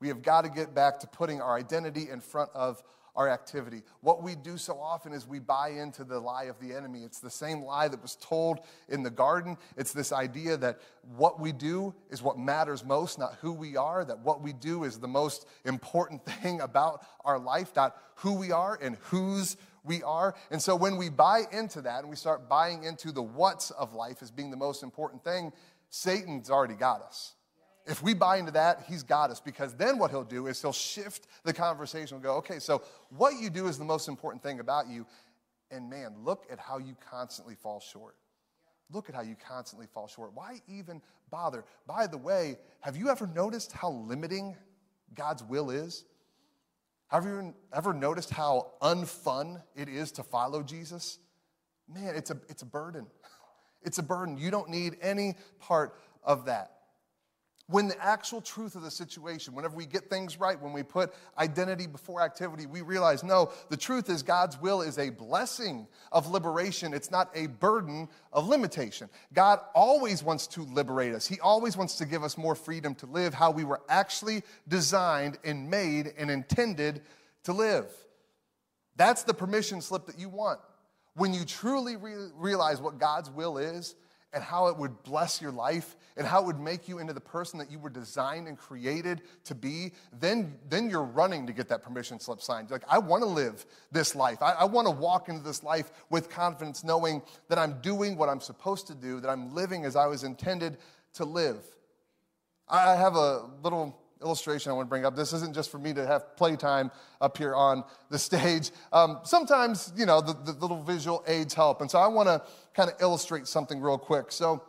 [0.00, 2.82] We have got to get back to putting our identity in front of
[3.16, 3.82] our activity.
[4.00, 7.02] What we do so often is we buy into the lie of the enemy.
[7.04, 9.56] It's the same lie that was told in the garden.
[9.76, 10.80] It's this idea that
[11.16, 14.84] what we do is what matters most, not who we are, that what we do
[14.84, 20.02] is the most important thing about our life, not who we are and whose we
[20.02, 20.34] are.
[20.50, 23.92] And so when we buy into that and we start buying into the what's of
[23.92, 25.52] life as being the most important thing,
[25.90, 27.34] Satan's already got us.
[27.86, 30.72] If we buy into that, he's got us because then what he'll do is he'll
[30.72, 34.60] shift the conversation and go, okay, so what you do is the most important thing
[34.60, 35.06] about you.
[35.70, 38.16] And man, look at how you constantly fall short.
[38.90, 40.32] Look at how you constantly fall short.
[40.34, 41.64] Why even bother?
[41.86, 44.56] By the way, have you ever noticed how limiting
[45.14, 46.04] God's will is?
[47.08, 51.18] Have you ever noticed how unfun it is to follow Jesus?
[51.92, 53.06] Man, it's a, it's a burden.
[53.86, 54.38] It's a burden.
[54.38, 56.74] You don't need any part of that.
[57.66, 61.14] When the actual truth of the situation, whenever we get things right, when we put
[61.38, 66.28] identity before activity, we realize no, the truth is God's will is a blessing of
[66.28, 66.92] liberation.
[66.92, 69.08] It's not a burden of limitation.
[69.32, 73.06] God always wants to liberate us, He always wants to give us more freedom to
[73.06, 77.00] live how we were actually designed and made and intended
[77.44, 77.86] to live.
[78.96, 80.60] That's the permission slip that you want.
[81.16, 83.94] When you truly re- realize what God's will is
[84.34, 87.20] and how it would bless your life and how it would make you into the
[87.20, 91.68] person that you were designed and created to be, then, then you're running to get
[91.68, 92.70] that permission slip signed.
[92.70, 94.42] Like, I want to live this life.
[94.42, 98.28] I, I want to walk into this life with confidence, knowing that I'm doing what
[98.28, 100.78] I'm supposed to do, that I'm living as I was intended
[101.14, 101.62] to live.
[102.68, 105.16] I have a little illustration I want to bring up.
[105.16, 108.70] This isn't just for me to have playtime up here on the stage.
[108.92, 111.80] Um, sometimes, you know, the, the little visual aids help.
[111.80, 112.42] And so I want to
[112.74, 114.32] kind of illustrate something real quick.
[114.32, 114.62] So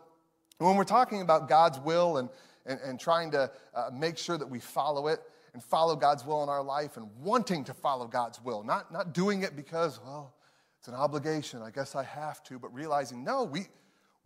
[0.58, 2.30] when we're talking about God's will and,
[2.66, 5.20] and, and trying to uh, make sure that we follow it
[5.54, 9.14] and follow God's will in our life and wanting to follow God's will, not, not
[9.14, 10.36] doing it because, well,
[10.80, 11.62] it's an obligation.
[11.62, 13.68] I guess I have to, but realizing, no, we,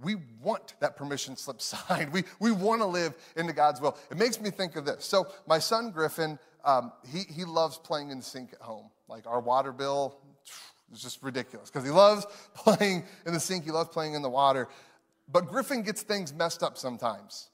[0.01, 2.11] we want that permission slip signed.
[2.11, 3.97] We, we want to live into God's will.
[4.09, 5.05] It makes me think of this.
[5.05, 8.89] So, my son Griffin, um, he, he loves playing in the sink at home.
[9.07, 10.19] Like our water bill
[10.93, 14.29] is just ridiculous because he loves playing in the sink, he loves playing in the
[14.29, 14.67] water.
[15.31, 17.49] But Griffin gets things messed up sometimes.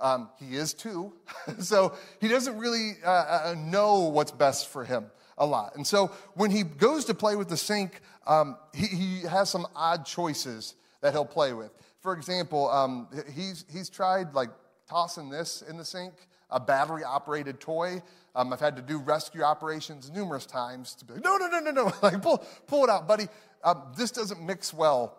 [0.00, 1.12] Um, he is too.
[1.60, 5.06] so, he doesn't really uh, uh, know what's best for him
[5.38, 5.76] a lot.
[5.76, 9.66] And so, when he goes to play with the sink, um, he, he has some
[9.76, 11.70] odd choices that he'll play with.
[12.00, 14.50] For example, um, he's, he's tried like
[14.88, 16.14] tossing this in the sink,
[16.50, 18.02] a battery operated toy.
[18.34, 21.60] Um, I've had to do rescue operations numerous times to be like, no, no, no,
[21.60, 23.28] no, no, like pull, pull it out, buddy.
[23.62, 25.18] Um, this doesn't mix well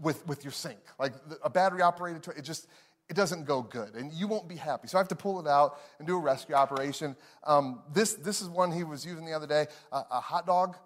[0.00, 0.78] with, with your sink.
[0.98, 2.68] Like a battery operated toy, it just,
[3.08, 4.88] it doesn't go good and you won't be happy.
[4.88, 7.16] So I have to pull it out and do a rescue operation.
[7.44, 10.76] Um, this, this is one he was using the other day, uh, a hot dog,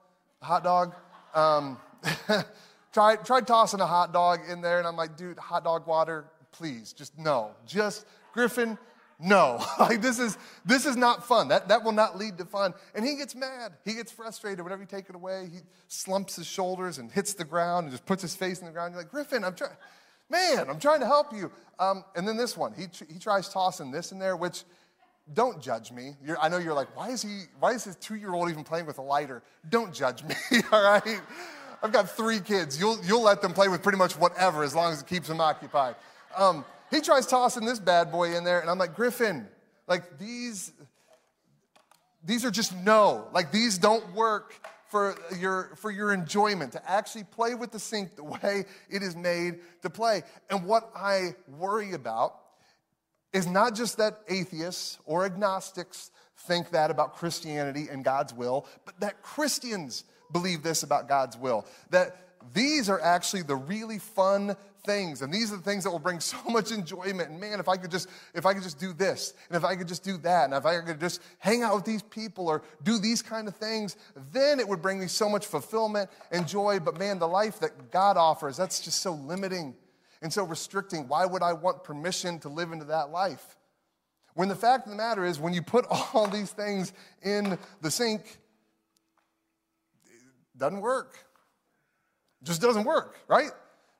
[0.43, 0.95] a hot dog.
[1.35, 1.79] Um,
[2.93, 6.25] Tried, tried tossing a hot dog in there, and I'm like, dude, hot dog water,
[6.53, 7.53] please, just no.
[7.67, 8.77] Just, Griffin,
[9.21, 9.65] no.
[9.79, 11.49] like, this is, this is not fun.
[11.49, 12.75] That, that will not lead to fun.
[12.95, 13.75] And he gets mad.
[13.85, 14.63] He gets frustrated.
[14.63, 18.07] Whenever you take it away, he slumps his shoulders and hits the ground and just
[18.07, 18.93] puts his face in the ground.
[18.93, 19.73] You're like, Griffin, I'm trying.
[20.29, 21.51] Man, I'm trying to help you.
[21.79, 24.63] Um, and then this one, he, he tries tossing this in there, which
[25.35, 26.17] don't judge me.
[26.25, 28.65] You're, I know you're like, why is he, why is his two year old even
[28.65, 29.43] playing with a lighter?
[29.69, 30.35] Don't judge me,
[30.73, 31.21] all right?
[31.83, 32.79] I've got three kids.
[32.79, 35.41] You'll, you'll let them play with pretty much whatever as long as it keeps them
[35.41, 35.97] occupied.
[36.37, 39.47] Um, he tries tossing this bad boy in there, and I'm like, Griffin,
[39.87, 40.73] like these,
[42.25, 43.29] these are just no.
[43.33, 44.55] Like these don't work
[44.89, 49.15] for your, for your enjoyment, to actually play with the sink the way it is
[49.15, 50.23] made to play.
[50.51, 52.35] And what I worry about
[53.33, 58.99] is not just that atheists or agnostics think that about Christianity and God's will, but
[59.01, 61.67] that Christians believe this about God's will.
[61.91, 62.17] That
[62.55, 66.21] these are actually the really fun things and these are the things that will bring
[66.21, 67.31] so much enjoyment.
[67.31, 69.77] And man if i could just if i could just do this and if i
[69.77, 72.63] could just do that and if i could just hang out with these people or
[72.83, 73.97] do these kind of things
[74.33, 76.81] then it would bring me so much fulfillment and joy.
[76.81, 79.75] But man the life that god offers that's just so limiting
[80.23, 81.09] and so restricting.
[81.09, 83.57] Why would i want permission to live into that life?
[84.35, 87.91] When the fact of the matter is when you put all these things in the
[87.91, 88.39] sink
[90.61, 91.19] doesn't work
[92.43, 93.51] just doesn't work right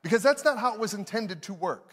[0.01, 1.89] because that's not how it was intended to work.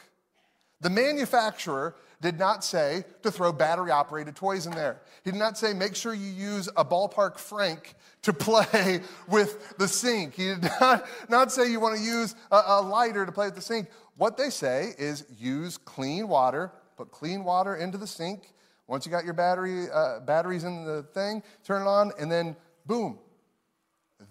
[0.80, 5.00] The manufacturer did not say to throw battery operated toys in there.
[5.24, 9.88] He did not say, make sure you use a ballpark Frank to play with the
[9.88, 10.34] sink.
[10.34, 13.54] He did not, not say you want to use a, a lighter to play with
[13.54, 13.88] the sink.
[14.16, 18.52] What they say is use clean water, put clean water into the sink.
[18.88, 22.56] Once you got your battery, uh, batteries in the thing, turn it on, and then
[22.86, 23.18] boom,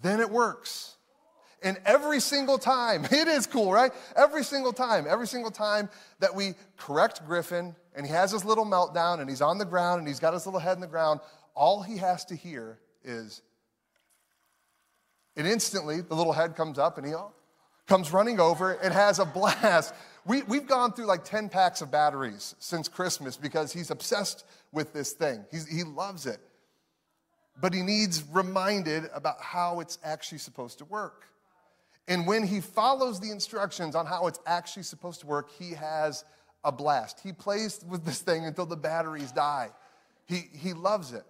[0.02, 0.96] then it works.
[1.62, 3.92] And every single time, it is cool, right?
[4.16, 5.88] Every single time, every single time
[6.20, 9.98] that we correct Griffin and he has his little meltdown and he's on the ground
[9.98, 11.20] and he's got his little head in the ground,
[11.54, 13.42] all he has to hear is,
[15.36, 17.12] and instantly the little head comes up and he
[17.88, 19.94] comes running over and has a blast.
[20.24, 24.92] We, we've gone through like 10 packs of batteries since Christmas because he's obsessed with
[24.92, 25.44] this thing.
[25.50, 26.38] He's, he loves it.
[27.60, 31.24] But he needs reminded about how it's actually supposed to work.
[32.06, 36.24] And when he follows the instructions on how it's actually supposed to work, he has
[36.64, 37.20] a blast.
[37.22, 39.70] He plays with this thing until the batteries die.
[40.24, 41.24] He, he loves it.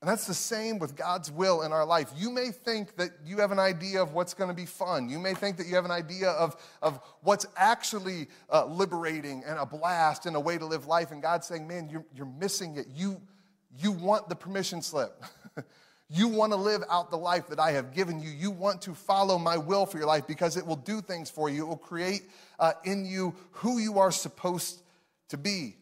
[0.00, 2.12] And that's the same with God's will in our life.
[2.14, 5.08] You may think that you have an idea of what's going to be fun.
[5.08, 9.58] You may think that you have an idea of, of what's actually uh, liberating and
[9.58, 11.10] a blast and a way to live life.
[11.10, 12.86] And God's saying, man, you're, you're missing it.
[12.94, 13.18] You,
[13.78, 15.22] you want the permission slip.
[16.10, 18.28] You want to live out the life that I have given you.
[18.28, 21.48] You want to follow my will for your life because it will do things for
[21.48, 21.64] you.
[21.64, 22.24] It will create
[22.58, 24.82] uh, in you who you are supposed
[25.30, 25.76] to be.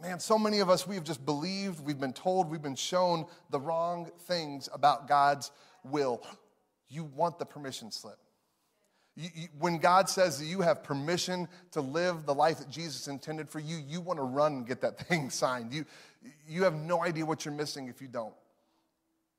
[0.00, 3.60] Man, so many of us, we've just believed, we've been told, we've been shown the
[3.60, 5.50] wrong things about God's
[5.82, 6.22] will.
[6.88, 8.18] You want the permission slip.
[9.16, 13.06] You, you, when God says that you have permission to live the life that Jesus
[13.06, 15.72] intended for you, you want to run and get that thing signed.
[15.72, 15.84] You,
[16.48, 18.34] you have no idea what you're missing if you don't.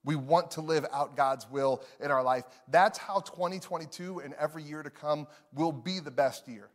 [0.04, 2.44] We want to live out God's will in our life.
[2.68, 6.70] That's how 2022 and every year to come will be the best year.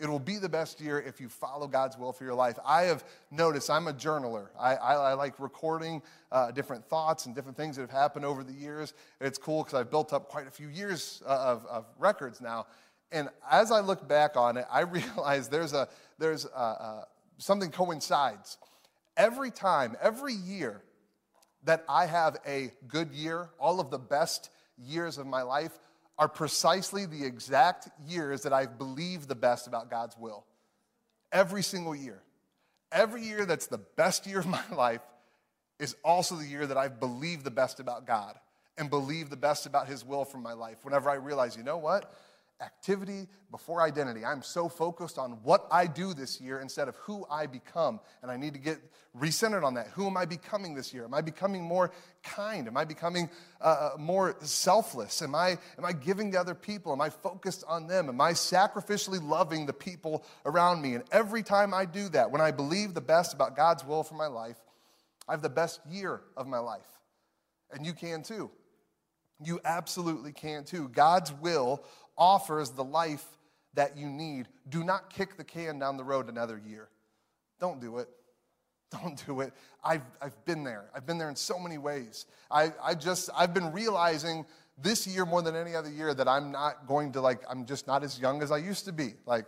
[0.00, 2.58] It will be the best year if you follow God's will for your life.
[2.66, 4.48] I have noticed, I'm a journaler.
[4.58, 8.42] I, I, I like recording uh, different thoughts and different things that have happened over
[8.42, 8.92] the years.
[9.20, 12.66] It's cool because I've built up quite a few years uh, of, of, records now.
[13.12, 17.06] And as I look back on it, I realize there's, a, there's a, a,
[17.38, 18.58] something coincides.
[19.16, 20.82] Every time, every year,
[21.64, 25.72] that I have a good year, all of the best years of my life
[26.18, 30.44] are precisely the exact years that I've believed the best about God's will.
[31.32, 32.22] Every single year.
[32.92, 35.00] Every year that's the best year of my life
[35.80, 38.38] is also the year that I've believed the best about God
[38.78, 40.78] and believed the best about His will for my life.
[40.82, 42.12] Whenever I realize, you know what?
[42.64, 44.24] Activity before identity.
[44.24, 48.00] I'm so focused on what I do this year instead of who I become.
[48.22, 48.78] And I need to get
[49.16, 49.88] recentered on that.
[49.88, 51.04] Who am I becoming this year?
[51.04, 52.66] Am I becoming more kind?
[52.66, 55.22] Am I becoming uh, uh, more selfless?
[55.22, 56.92] Am I, am I giving to other people?
[56.92, 58.08] Am I focused on them?
[58.08, 60.94] Am I sacrificially loving the people around me?
[60.94, 64.14] And every time I do that, when I believe the best about God's will for
[64.14, 64.56] my life,
[65.28, 66.88] I have the best year of my life.
[67.72, 68.50] And you can too.
[69.42, 70.88] You absolutely can too.
[70.88, 71.84] God's will
[72.16, 73.24] offers the life
[73.74, 74.48] that you need.
[74.68, 76.88] Do not kick the can down the road another year.
[77.60, 78.08] Don't do it.
[78.90, 79.52] Don't do it.
[79.82, 80.84] I've, I've been there.
[80.94, 82.26] I've been there in so many ways.
[82.50, 84.46] I, I just, I've been realizing
[84.78, 87.86] this year more than any other year that I'm not going to like, I'm just
[87.86, 89.14] not as young as I used to be.
[89.26, 89.46] Like,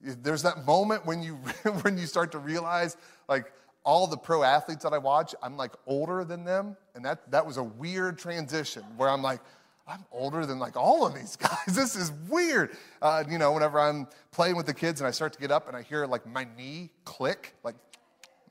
[0.00, 1.34] there's that moment when you,
[1.82, 2.96] when you start to realize,
[3.28, 3.52] like,
[3.84, 6.76] all the pro athletes that I watch, I'm like older than them.
[6.94, 9.40] And that, that was a weird transition where I'm like,
[9.88, 11.66] I'm older than like all of these guys.
[11.66, 12.76] This is weird.
[13.00, 15.66] Uh, you know, whenever I'm playing with the kids and I start to get up
[15.66, 17.74] and I hear like my knee click, like,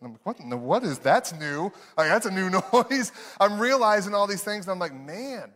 [0.02, 1.72] I'm like, what, the, what is that's new?
[1.98, 3.12] Like, that's a new noise.
[3.40, 5.52] I'm realizing all these things and I'm like, man,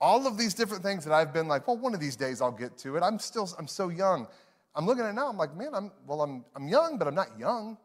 [0.00, 2.50] all of these different things that I've been like, well, one of these days I'll
[2.50, 3.02] get to it.
[3.02, 4.26] I'm still, I'm so young.
[4.74, 7.14] I'm looking at it now, I'm like, man, I'm, well, I'm, I'm young, but I'm
[7.14, 7.76] not young.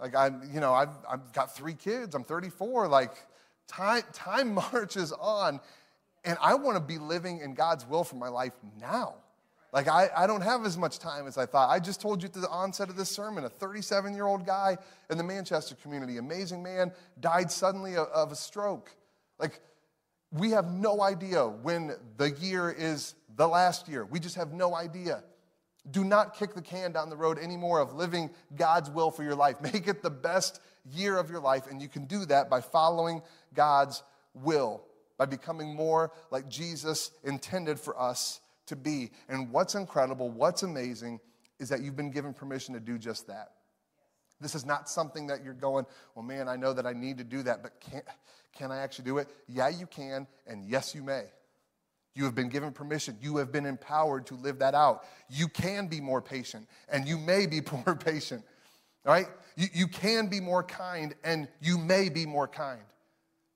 [0.00, 2.88] Like, I'm, you know, I've, I've got three kids, I'm 34.
[2.88, 3.12] Like,
[3.70, 5.60] time, time marches on,
[6.24, 9.14] and I want to be living in God's will for my life now.
[9.72, 11.70] Like, I, I don't have as much time as I thought.
[11.70, 14.76] I just told you at the onset of this sermon a 37 year old guy
[15.10, 18.94] in the Manchester community, amazing man, died suddenly of, of a stroke.
[19.38, 19.60] Like,
[20.32, 24.04] we have no idea when the year is the last year.
[24.04, 25.22] We just have no idea.
[25.90, 29.34] Do not kick the can down the road anymore of living God's will for your
[29.34, 29.60] life.
[29.72, 30.60] Make it the best
[30.92, 33.22] year of your life, and you can do that by following
[33.54, 34.02] God's
[34.34, 34.82] will,
[35.20, 39.10] by becoming more like Jesus intended for us to be.
[39.28, 41.20] And what's incredible, what's amazing,
[41.58, 43.50] is that you've been given permission to do just that.
[44.40, 47.24] This is not something that you're going, well, man, I know that I need to
[47.24, 48.00] do that, but can,
[48.56, 49.28] can I actually do it?
[49.46, 51.24] Yeah, you can, and yes, you may.
[52.14, 53.18] You have been given permission.
[53.20, 55.04] You have been empowered to live that out.
[55.28, 58.42] You can be more patient, and you may be more patient.
[59.04, 59.26] All right?
[59.54, 62.80] You, you can be more kind, and you may be more kind.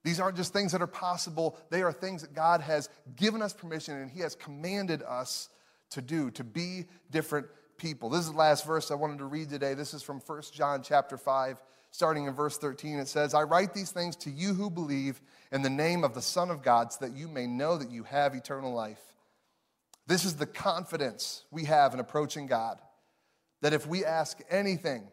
[0.04, 3.54] These aren't just things that are possible, they are things that God has given us
[3.54, 5.48] permission and He has commanded us
[5.90, 7.46] to do, to be different
[7.78, 8.10] people.
[8.10, 9.74] This is the last verse I wanted to read today.
[9.74, 12.98] This is from 1 John chapter 5, starting in verse 13.
[12.98, 16.22] It says, I write these things to you who believe in the name of the
[16.22, 19.00] Son of God, so that you may know that you have eternal life.
[20.06, 22.78] This is the confidence we have in approaching God,
[23.62, 25.04] that if we ask anything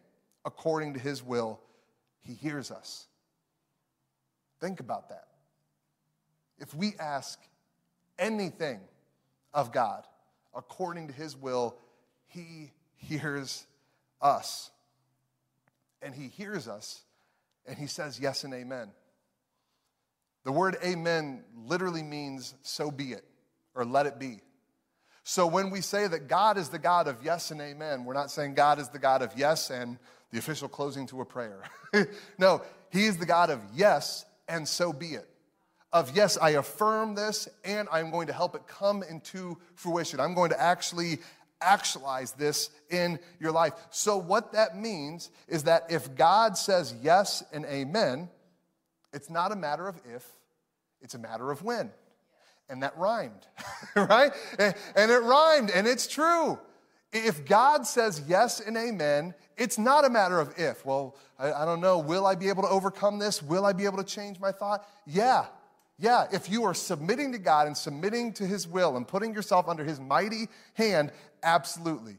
[0.43, 1.61] according to His will,
[2.23, 3.07] He hears us.
[4.61, 5.25] Think about that.
[6.59, 7.39] If we ask
[8.19, 8.79] anything
[9.53, 10.05] of God
[10.55, 11.75] according to his will,
[12.27, 13.65] he hears
[14.21, 14.69] us.
[16.03, 17.01] And he hears us
[17.65, 18.91] and he says yes and amen.
[20.43, 23.23] The word amen literally means so be it
[23.75, 24.41] or let it be.
[25.23, 28.31] So when we say that God is the God of yes and amen, we're not
[28.31, 29.97] saying God is the God of yes and
[30.31, 31.61] the official closing to a prayer.
[32.37, 35.27] no, He is the God of yes and so be it.
[35.93, 40.19] Of yes, I affirm this and I'm going to help it come into fruition.
[40.19, 41.19] I'm going to actually
[41.61, 43.73] actualize this in your life.
[43.89, 48.29] So, what that means is that if God says yes and amen,
[49.13, 50.25] it's not a matter of if,
[51.01, 51.91] it's a matter of when.
[52.69, 53.47] And that rhymed,
[53.95, 54.31] right?
[54.57, 56.57] And it rhymed, and it's true.
[57.13, 60.85] If God says yes and amen, it's not a matter of if.
[60.85, 61.99] Well, I, I, don't know.
[61.99, 63.43] Will I be able to overcome this?
[63.43, 64.87] Will I be able to change my thought?
[65.05, 65.45] Yeah.
[65.99, 66.27] Yeah.
[66.31, 69.83] If you are submitting to God and submitting to His will and putting yourself under
[69.83, 71.11] His mighty hand,
[71.43, 72.17] absolutely.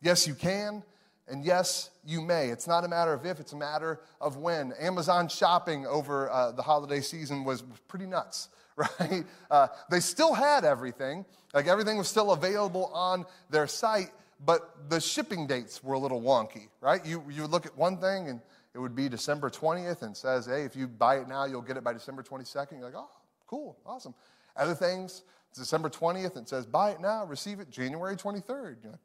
[0.00, 0.84] Yes, you can.
[1.26, 2.48] And yes, you may.
[2.48, 4.72] It's not a matter of if, it's a matter of when.
[4.80, 9.24] Amazon shopping over uh, the holiday season was pretty nuts, right?
[9.50, 14.10] Uh, they still had everything, like everything was still available on their site,
[14.44, 17.04] but the shipping dates were a little wonky, right?
[17.04, 18.40] You, you would look at one thing and
[18.74, 21.76] it would be December 20th and says, hey, if you buy it now, you'll get
[21.76, 22.72] it by December 22nd.
[22.72, 23.10] You're like, oh,
[23.46, 24.14] cool, awesome.
[24.56, 25.22] Other things,
[25.54, 28.76] December 20th and says, buy it now, receive it January 23rd.
[28.82, 29.00] You're like,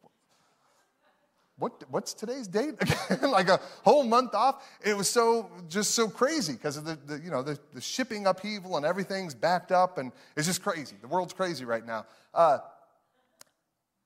[1.58, 2.76] what, what's today's date
[3.10, 3.32] again?
[3.32, 4.68] like a whole month off.
[4.84, 8.26] It was so just so crazy because of the, the, you know the, the shipping
[8.26, 10.96] upheaval and everything's backed up and it's just crazy.
[11.02, 12.06] The world's crazy right now.
[12.34, 12.60] Uh,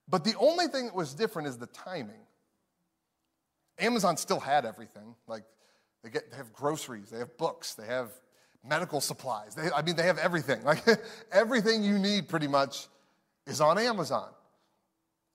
[0.08, 2.22] but the only thing that was different is the timing.
[3.80, 5.16] Amazon still had everything.
[5.28, 5.43] Like
[6.03, 8.12] they, get, they have groceries, they have books, they have
[8.64, 9.55] medical supplies.
[9.55, 10.62] They, I mean, they have everything.
[10.64, 10.84] Like
[11.32, 12.88] everything you need pretty much
[13.45, 14.30] is on Amazon.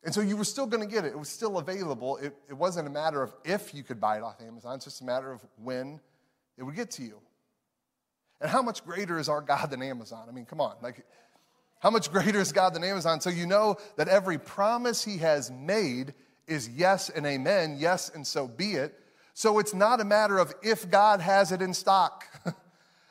[0.05, 1.09] And so you were still going to get it.
[1.09, 2.17] It was still available.
[2.17, 5.01] It, it wasn't a matter of if you could buy it off Amazon, it's just
[5.01, 6.01] a matter of when
[6.59, 7.21] it would get to you.
[8.41, 10.27] And how much greater is our God than Amazon?
[10.29, 10.75] I mean, come on.
[10.83, 11.07] Like,
[11.83, 13.21] how much greater is God than Amazon?
[13.21, 16.15] So you know that every promise he has made
[16.47, 18.99] is yes and amen, yes and so be it.
[19.35, 22.25] So it's not a matter of if God has it in stock.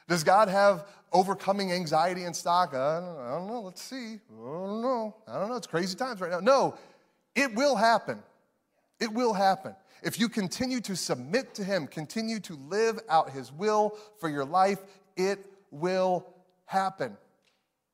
[0.08, 2.74] Does God have overcoming anxiety in stock?
[2.74, 3.62] I don't, I don't, know.
[3.62, 4.16] Let's see.
[4.16, 5.16] I don't know.
[5.28, 5.56] I don't know.
[5.58, 6.40] It's crazy times right now.
[6.40, 6.76] No,
[7.36, 8.24] it will happen.
[9.02, 9.76] It will happen.
[10.02, 14.46] If you continue to submit to Him, continue to live out His will for your
[14.46, 14.80] life,
[15.18, 16.26] it will
[16.66, 17.18] happen.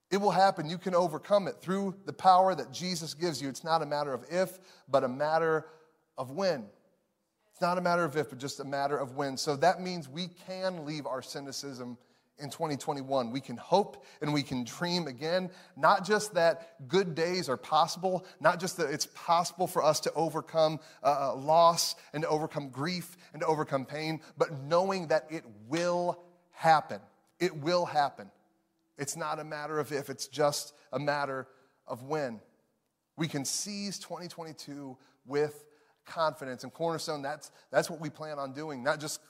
[0.10, 0.70] It will happen.
[0.70, 3.49] You can overcome it through the power that Jesus gives you.
[3.49, 5.66] It's not a matter of if, but a matter
[6.18, 6.66] of when.
[7.51, 9.36] It's not a matter of if, but just a matter of when.
[9.36, 11.97] So that means we can leave our cynicism
[12.39, 13.32] in 2021.
[13.32, 15.49] We can hope and we can dream again.
[15.76, 20.14] Not just that good days are possible, not just that it's possible for us to
[20.14, 25.26] overcome uh, uh, loss and to overcome grief and to overcome pain, but knowing that
[25.30, 27.01] it will happen.
[27.39, 28.30] It will happen.
[28.98, 31.48] It's not a matter of if, it's just a matter
[31.88, 32.39] of when.
[33.16, 35.66] We can seize 2022 with
[36.06, 36.64] confidence.
[36.64, 39.22] And Cornerstone, that's, that's what we plan on doing, not just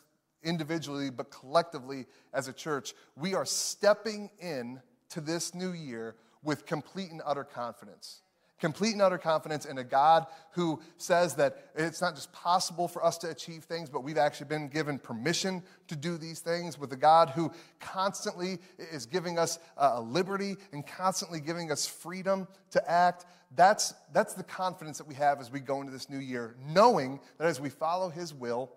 [0.44, 2.94] individually, but collectively as a church.
[3.16, 8.22] We are stepping in to this new year with complete and utter confidence.
[8.60, 13.06] Complete and utter confidence in a God who says that it's not just possible for
[13.06, 16.80] us to achieve things, but we've actually been given permission to do these things.
[16.80, 18.58] With a God who constantly
[18.92, 23.26] is giving us uh, liberty and constantly giving us freedom to act.
[23.56, 27.20] That's, that's the confidence that we have as we go into this new year, knowing
[27.38, 28.72] that as we follow His will,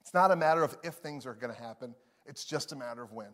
[0.00, 1.94] it's not a matter of if things are going to happen,
[2.26, 3.28] it's just a matter of when.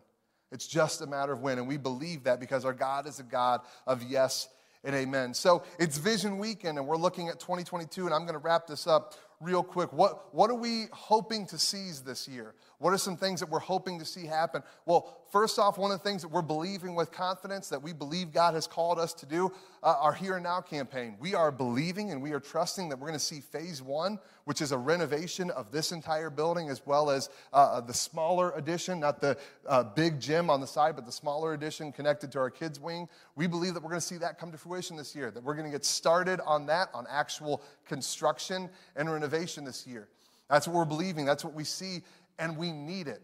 [0.51, 1.57] It's just a matter of when.
[1.57, 4.47] And we believe that because our God is a God of yes
[4.83, 5.33] and amen.
[5.33, 8.87] So it's Vision Weekend, and we're looking at 2022, and I'm going to wrap this
[8.87, 9.93] up real quick.
[9.93, 12.53] What, what are we hoping to seize this year?
[12.79, 14.63] What are some things that we're hoping to see happen?
[14.85, 18.33] Well, first off, one of the things that we're believing with confidence that we believe
[18.33, 19.51] God has called us to do,
[19.83, 21.15] uh, our Here and Now campaign.
[21.19, 24.61] We are believing and we are trusting that we're going to see phase one, which
[24.61, 28.99] is a renovation of this entire building, as well as uh, uh, the smaller addition,
[28.99, 29.37] not the
[29.67, 33.07] uh, big gym on the side, but the smaller addition connected to our kids' wing.
[33.35, 35.55] We believe that we're going to see that come to fruition this year, that we're
[35.55, 40.07] going to get started on that, on actual construction and renovation this year.
[40.49, 41.25] That's what we're believing.
[41.25, 42.01] That's what we see
[42.39, 43.21] and we need it.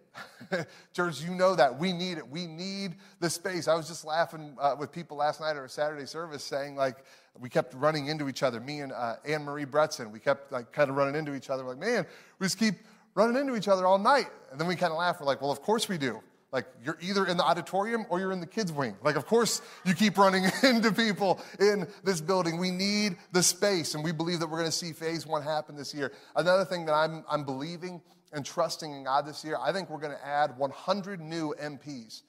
[0.93, 1.79] Church, you know that.
[1.79, 2.27] We need it.
[2.27, 3.67] We need the space.
[3.67, 6.97] I was just laughing uh, with people last night at our Saturday service saying, like,
[7.39, 8.59] we kept running into each other.
[8.59, 11.63] Me and uh, Anne Marie Bretson, we kept, like, kind of running into each other.
[11.63, 12.05] Like, man,
[12.39, 12.75] we just keep
[13.15, 14.27] running into each other all night.
[14.51, 15.19] And then we kind of laugh.
[15.19, 16.21] We're like, well, of course we do.
[16.55, 18.95] Like, you're either in the auditorium or you're in the kids' wing.
[19.03, 22.57] Like, of course, you keep running into people in this building.
[22.57, 25.75] We need the space, and we believe that we're going to see phase one happen
[25.75, 26.13] this year.
[26.33, 28.01] Another thing that I'm, I'm believing
[28.31, 32.21] and trusting in God this year, I think we're going to add 100 new MPs.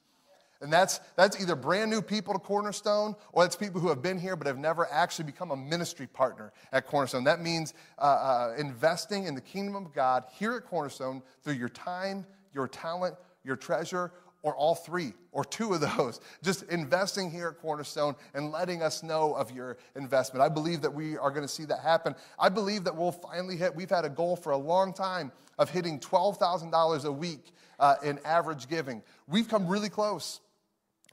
[0.59, 4.19] And that's, that's either brand new people to Cornerstone or that's people who have been
[4.19, 7.23] here but have never actually become a ministry partner at Cornerstone.
[7.23, 11.69] That means uh, uh, investing in the kingdom of God here at Cornerstone through your
[11.69, 13.15] time, your talent,
[13.47, 14.11] your treasure,
[14.43, 16.19] or all three, or two of those.
[16.43, 20.43] Just investing here at Cornerstone and letting us know of your investment.
[20.43, 22.15] I believe that we are going to see that happen.
[22.37, 25.69] I believe that we'll finally hit, we've had a goal for a long time of
[25.69, 29.01] hitting $12,000 a week uh, in average giving.
[29.27, 30.39] We've come really close.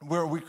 [0.01, 0.41] Where we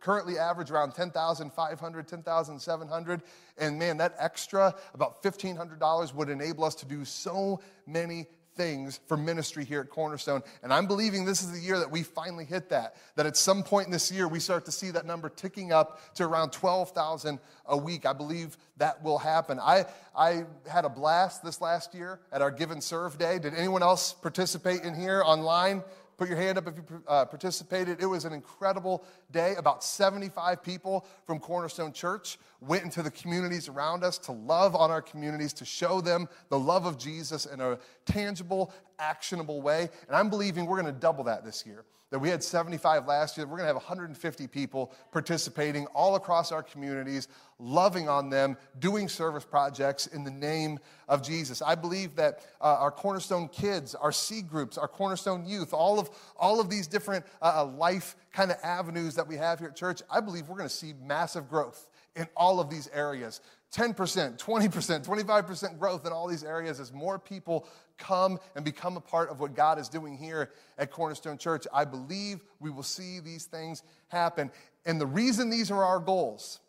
[0.00, 3.22] currently average around 10,500, 10,700.
[3.56, 8.26] And man, that extra, about $1,500, would enable us to do so many
[8.58, 10.42] things for ministry here at Cornerstone.
[10.62, 12.96] And I'm believing this is the year that we finally hit that.
[13.16, 16.14] That at some point in this year, we start to see that number ticking up
[16.16, 18.04] to around 12,000 a week.
[18.04, 19.58] I believe that will happen.
[19.58, 19.86] I,
[20.16, 23.38] I had a blast this last year at our Give and Serve Day.
[23.38, 25.82] Did anyone else participate in here online?
[26.18, 28.02] Put your hand up if you uh, participated.
[28.02, 29.54] It was an incredible day.
[29.54, 34.90] About 75 people from Cornerstone Church went into the communities around us to love on
[34.90, 39.88] our communities, to show them the love of Jesus in a tangible, actionable way.
[40.08, 43.36] And I'm believing we're going to double that this year that we had 75 last
[43.36, 43.46] year.
[43.46, 47.28] We're going to have 150 people participating all across our communities,
[47.58, 50.78] loving on them, doing service projects in the name
[51.08, 51.60] of Jesus.
[51.60, 56.10] I believe that uh, our Cornerstone kids, our C groups, our Cornerstone youth, all of,
[56.36, 59.76] all of these different uh, uh life kind of avenues that we have here at
[59.76, 63.40] church, I believe we're going to see massive growth in all of these areas.
[63.72, 67.66] 10%, 20%, 25% growth in all these areas as more people
[67.98, 71.66] come and become a part of what God is doing here at Cornerstone Church.
[71.72, 74.50] I believe we will see these things happen.
[74.86, 76.60] And the reason these are our goals,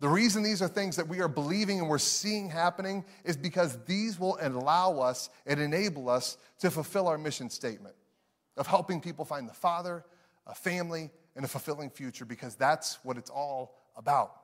[0.00, 3.76] the reason these are things that we are believing and we're seeing happening is because
[3.84, 7.94] these will allow us and enable us to fulfill our mission statement
[8.56, 10.04] of helping people find the Father,
[10.46, 14.37] a family, and a fulfilling future because that's what it's all about.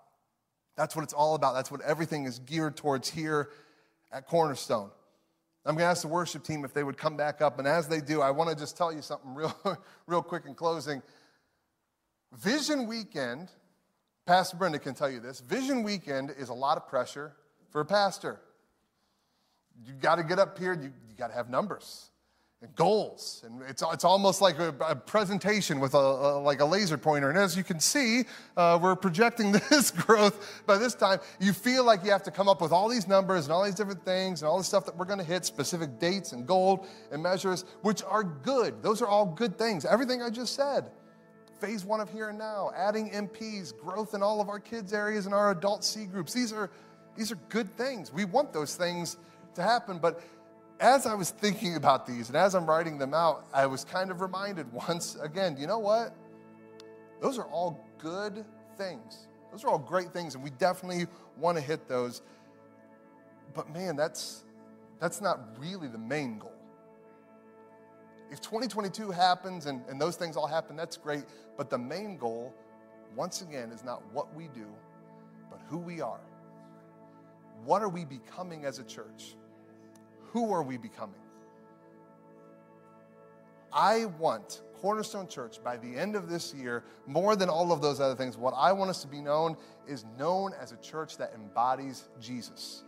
[0.77, 1.55] That's what it's all about.
[1.55, 3.51] That's what everything is geared towards here
[4.12, 4.91] at Cornerstone.
[5.66, 7.59] I'm going to ask the worship team if they would come back up.
[7.59, 9.55] And as they do, I want to just tell you something real,
[10.07, 11.03] real quick in closing.
[12.33, 13.49] Vision Weekend,
[14.27, 17.33] Pastor Brenda can tell you this Vision Weekend is a lot of pressure
[17.70, 18.41] for a pastor.
[19.87, 22.11] You got to get up here, you, you got to have numbers
[22.64, 23.42] and goals.
[23.44, 27.28] And it's, it's almost like a, a presentation with a, a, like a laser pointer.
[27.28, 28.24] And as you can see,
[28.56, 31.20] uh, we're projecting this growth by this time.
[31.38, 33.74] You feel like you have to come up with all these numbers and all these
[33.74, 36.86] different things and all the stuff that we're going to hit, specific dates and gold
[37.12, 38.82] and measures, which are good.
[38.82, 39.84] Those are all good things.
[39.84, 40.90] Everything I just said.
[41.60, 45.26] phase one of here and now, adding MPs, growth in all of our kids' areas
[45.26, 46.32] and our adult C groups.
[46.32, 46.70] These are,
[47.14, 48.10] these are good things.
[48.10, 49.18] We want those things
[49.54, 49.98] to happen.
[49.98, 50.20] But
[50.81, 54.11] as I was thinking about these and as I'm writing them out, I was kind
[54.11, 56.14] of reminded once again, you know what?
[57.20, 58.45] Those are all good
[58.77, 59.27] things.
[59.51, 61.07] Those are all great things, and we definitely
[61.39, 62.22] want to hit those.
[63.55, 64.43] But man, that's
[65.01, 66.53] that's not really the main goal.
[68.31, 71.25] If 2022 happens and, and those things all happen, that's great.
[71.57, 72.53] But the main goal,
[73.14, 74.66] once again, is not what we do,
[75.51, 76.20] but who we are.
[77.64, 79.37] What are we becoming as a church?
[80.35, 81.20] Who are we becoming?
[83.72, 88.01] I want Cornerstone Church by the end of this year, more than all of those
[88.01, 89.57] other things, what I want us to be known
[89.87, 92.82] is known as a church that embodies Jesus.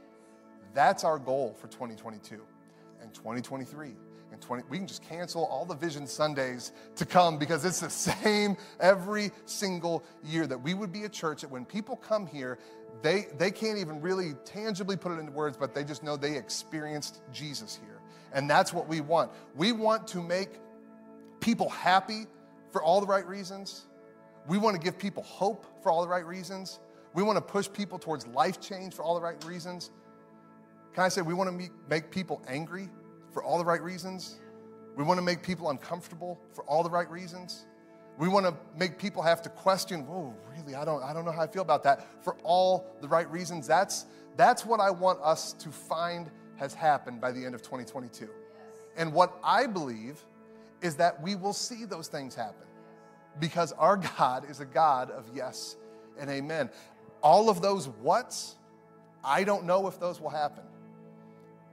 [0.74, 2.42] That's our goal for 2022
[3.01, 3.94] and 2023
[4.37, 4.64] and 20.
[4.68, 7.91] We can just cancel all the Vision Sundays to come because it's the
[8.22, 12.59] same every single year that we would be a church that when people come here,
[13.03, 16.37] they, they can't even really tangibly put it into words, but they just know they
[16.37, 18.01] experienced Jesus here.
[18.32, 19.30] And that's what we want.
[19.55, 20.51] We want to make
[21.41, 22.26] people happy
[22.70, 23.87] for all the right reasons.
[24.49, 26.78] We want to give people hope for all the right reasons.
[27.14, 29.91] We want to push people towards life change for all the right reasons.
[30.93, 32.89] Can I say we want to make people angry
[33.37, 34.37] for all the right reasons?
[34.97, 37.66] We want to make people uncomfortable for all the right reasons.
[38.16, 41.32] We want to make people have to question, whoa, really, I don't, I don't know
[41.32, 43.66] how I feel about that, for all the right reasons.
[43.66, 44.07] That's,
[44.39, 48.24] that's what I want us to find has happened by the end of 2022.
[48.24, 48.30] Yes.
[48.97, 50.18] And what I believe
[50.80, 52.66] is that we will see those things happen
[53.39, 55.76] because our God is a God of yes
[56.18, 56.70] and amen.
[57.22, 58.57] All of those what's,
[59.22, 60.64] I don't know if those will happen.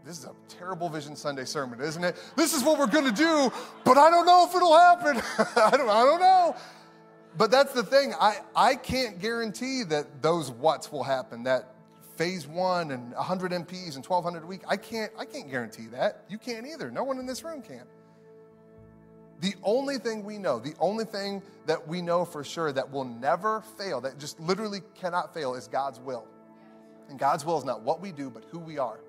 [0.05, 2.21] This is a terrible Vision Sunday sermon, isn't it?
[2.35, 3.51] This is what we're going to do,
[3.85, 5.21] but I don't know if it'll happen.
[5.55, 6.55] I, don't, I don't know.
[7.37, 8.13] But that's the thing.
[8.19, 11.73] I, I can't guarantee that those what's will happen, that
[12.17, 14.61] phase one and 100 MPs and 1,200 a week.
[14.67, 16.25] I can't, I can't guarantee that.
[16.29, 16.91] You can't either.
[16.91, 17.83] No one in this room can.
[19.39, 23.05] The only thing we know, the only thing that we know for sure that will
[23.05, 26.27] never fail, that just literally cannot fail, is God's will.
[27.09, 28.99] And God's will is not what we do, but who we are.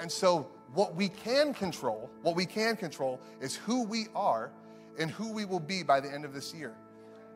[0.00, 4.50] And so, what we can control, what we can control is who we are
[4.98, 6.74] and who we will be by the end of this year.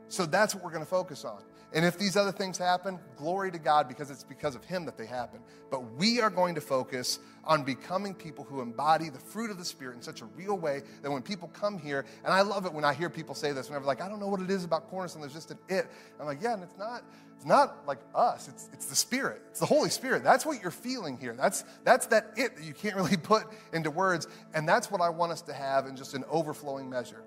[0.09, 1.43] So, that's what we're going to focus on.
[1.75, 4.97] And if these other things happen, glory to God because it's because of Him that
[4.97, 5.41] they happen.
[5.71, 9.65] But we are going to focus on becoming people who embody the fruit of the
[9.65, 12.73] Spirit in such a real way that when people come here, and I love it
[12.73, 14.89] when I hear people say this, whenever like, I don't know what it is about
[14.89, 15.87] Cornerstone, there's just an it.
[16.19, 17.03] I'm like, yeah, and it's not,
[17.37, 20.25] it's not like us, it's, it's the Spirit, it's the Holy Spirit.
[20.25, 21.35] That's what you're feeling here.
[21.35, 23.45] That's, that's that it that you can't really put
[23.75, 24.27] into words.
[24.55, 27.23] And that's what I want us to have in just an overflowing measure.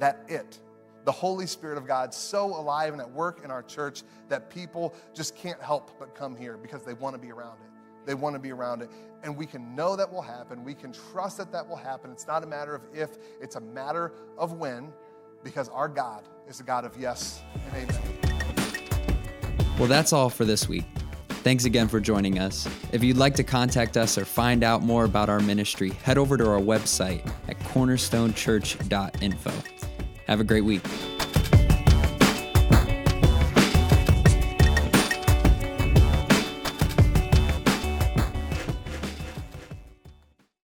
[0.00, 0.58] That it
[1.04, 4.94] the Holy Spirit of God so alive and at work in our church that people
[5.14, 7.70] just can't help but come here because they want to be around it.
[8.06, 8.90] They want to be around it.
[9.22, 10.64] And we can know that will happen.
[10.64, 12.10] We can trust that that will happen.
[12.10, 14.92] It's not a matter of if, it's a matter of when,
[15.42, 18.00] because our God is a God of yes and amen.
[19.78, 20.84] Well, that's all for this week.
[21.42, 22.68] Thanks again for joining us.
[22.92, 26.36] If you'd like to contact us or find out more about our ministry, head over
[26.36, 29.89] to our website at cornerstonechurch.info.
[30.30, 31.19] Have a great week.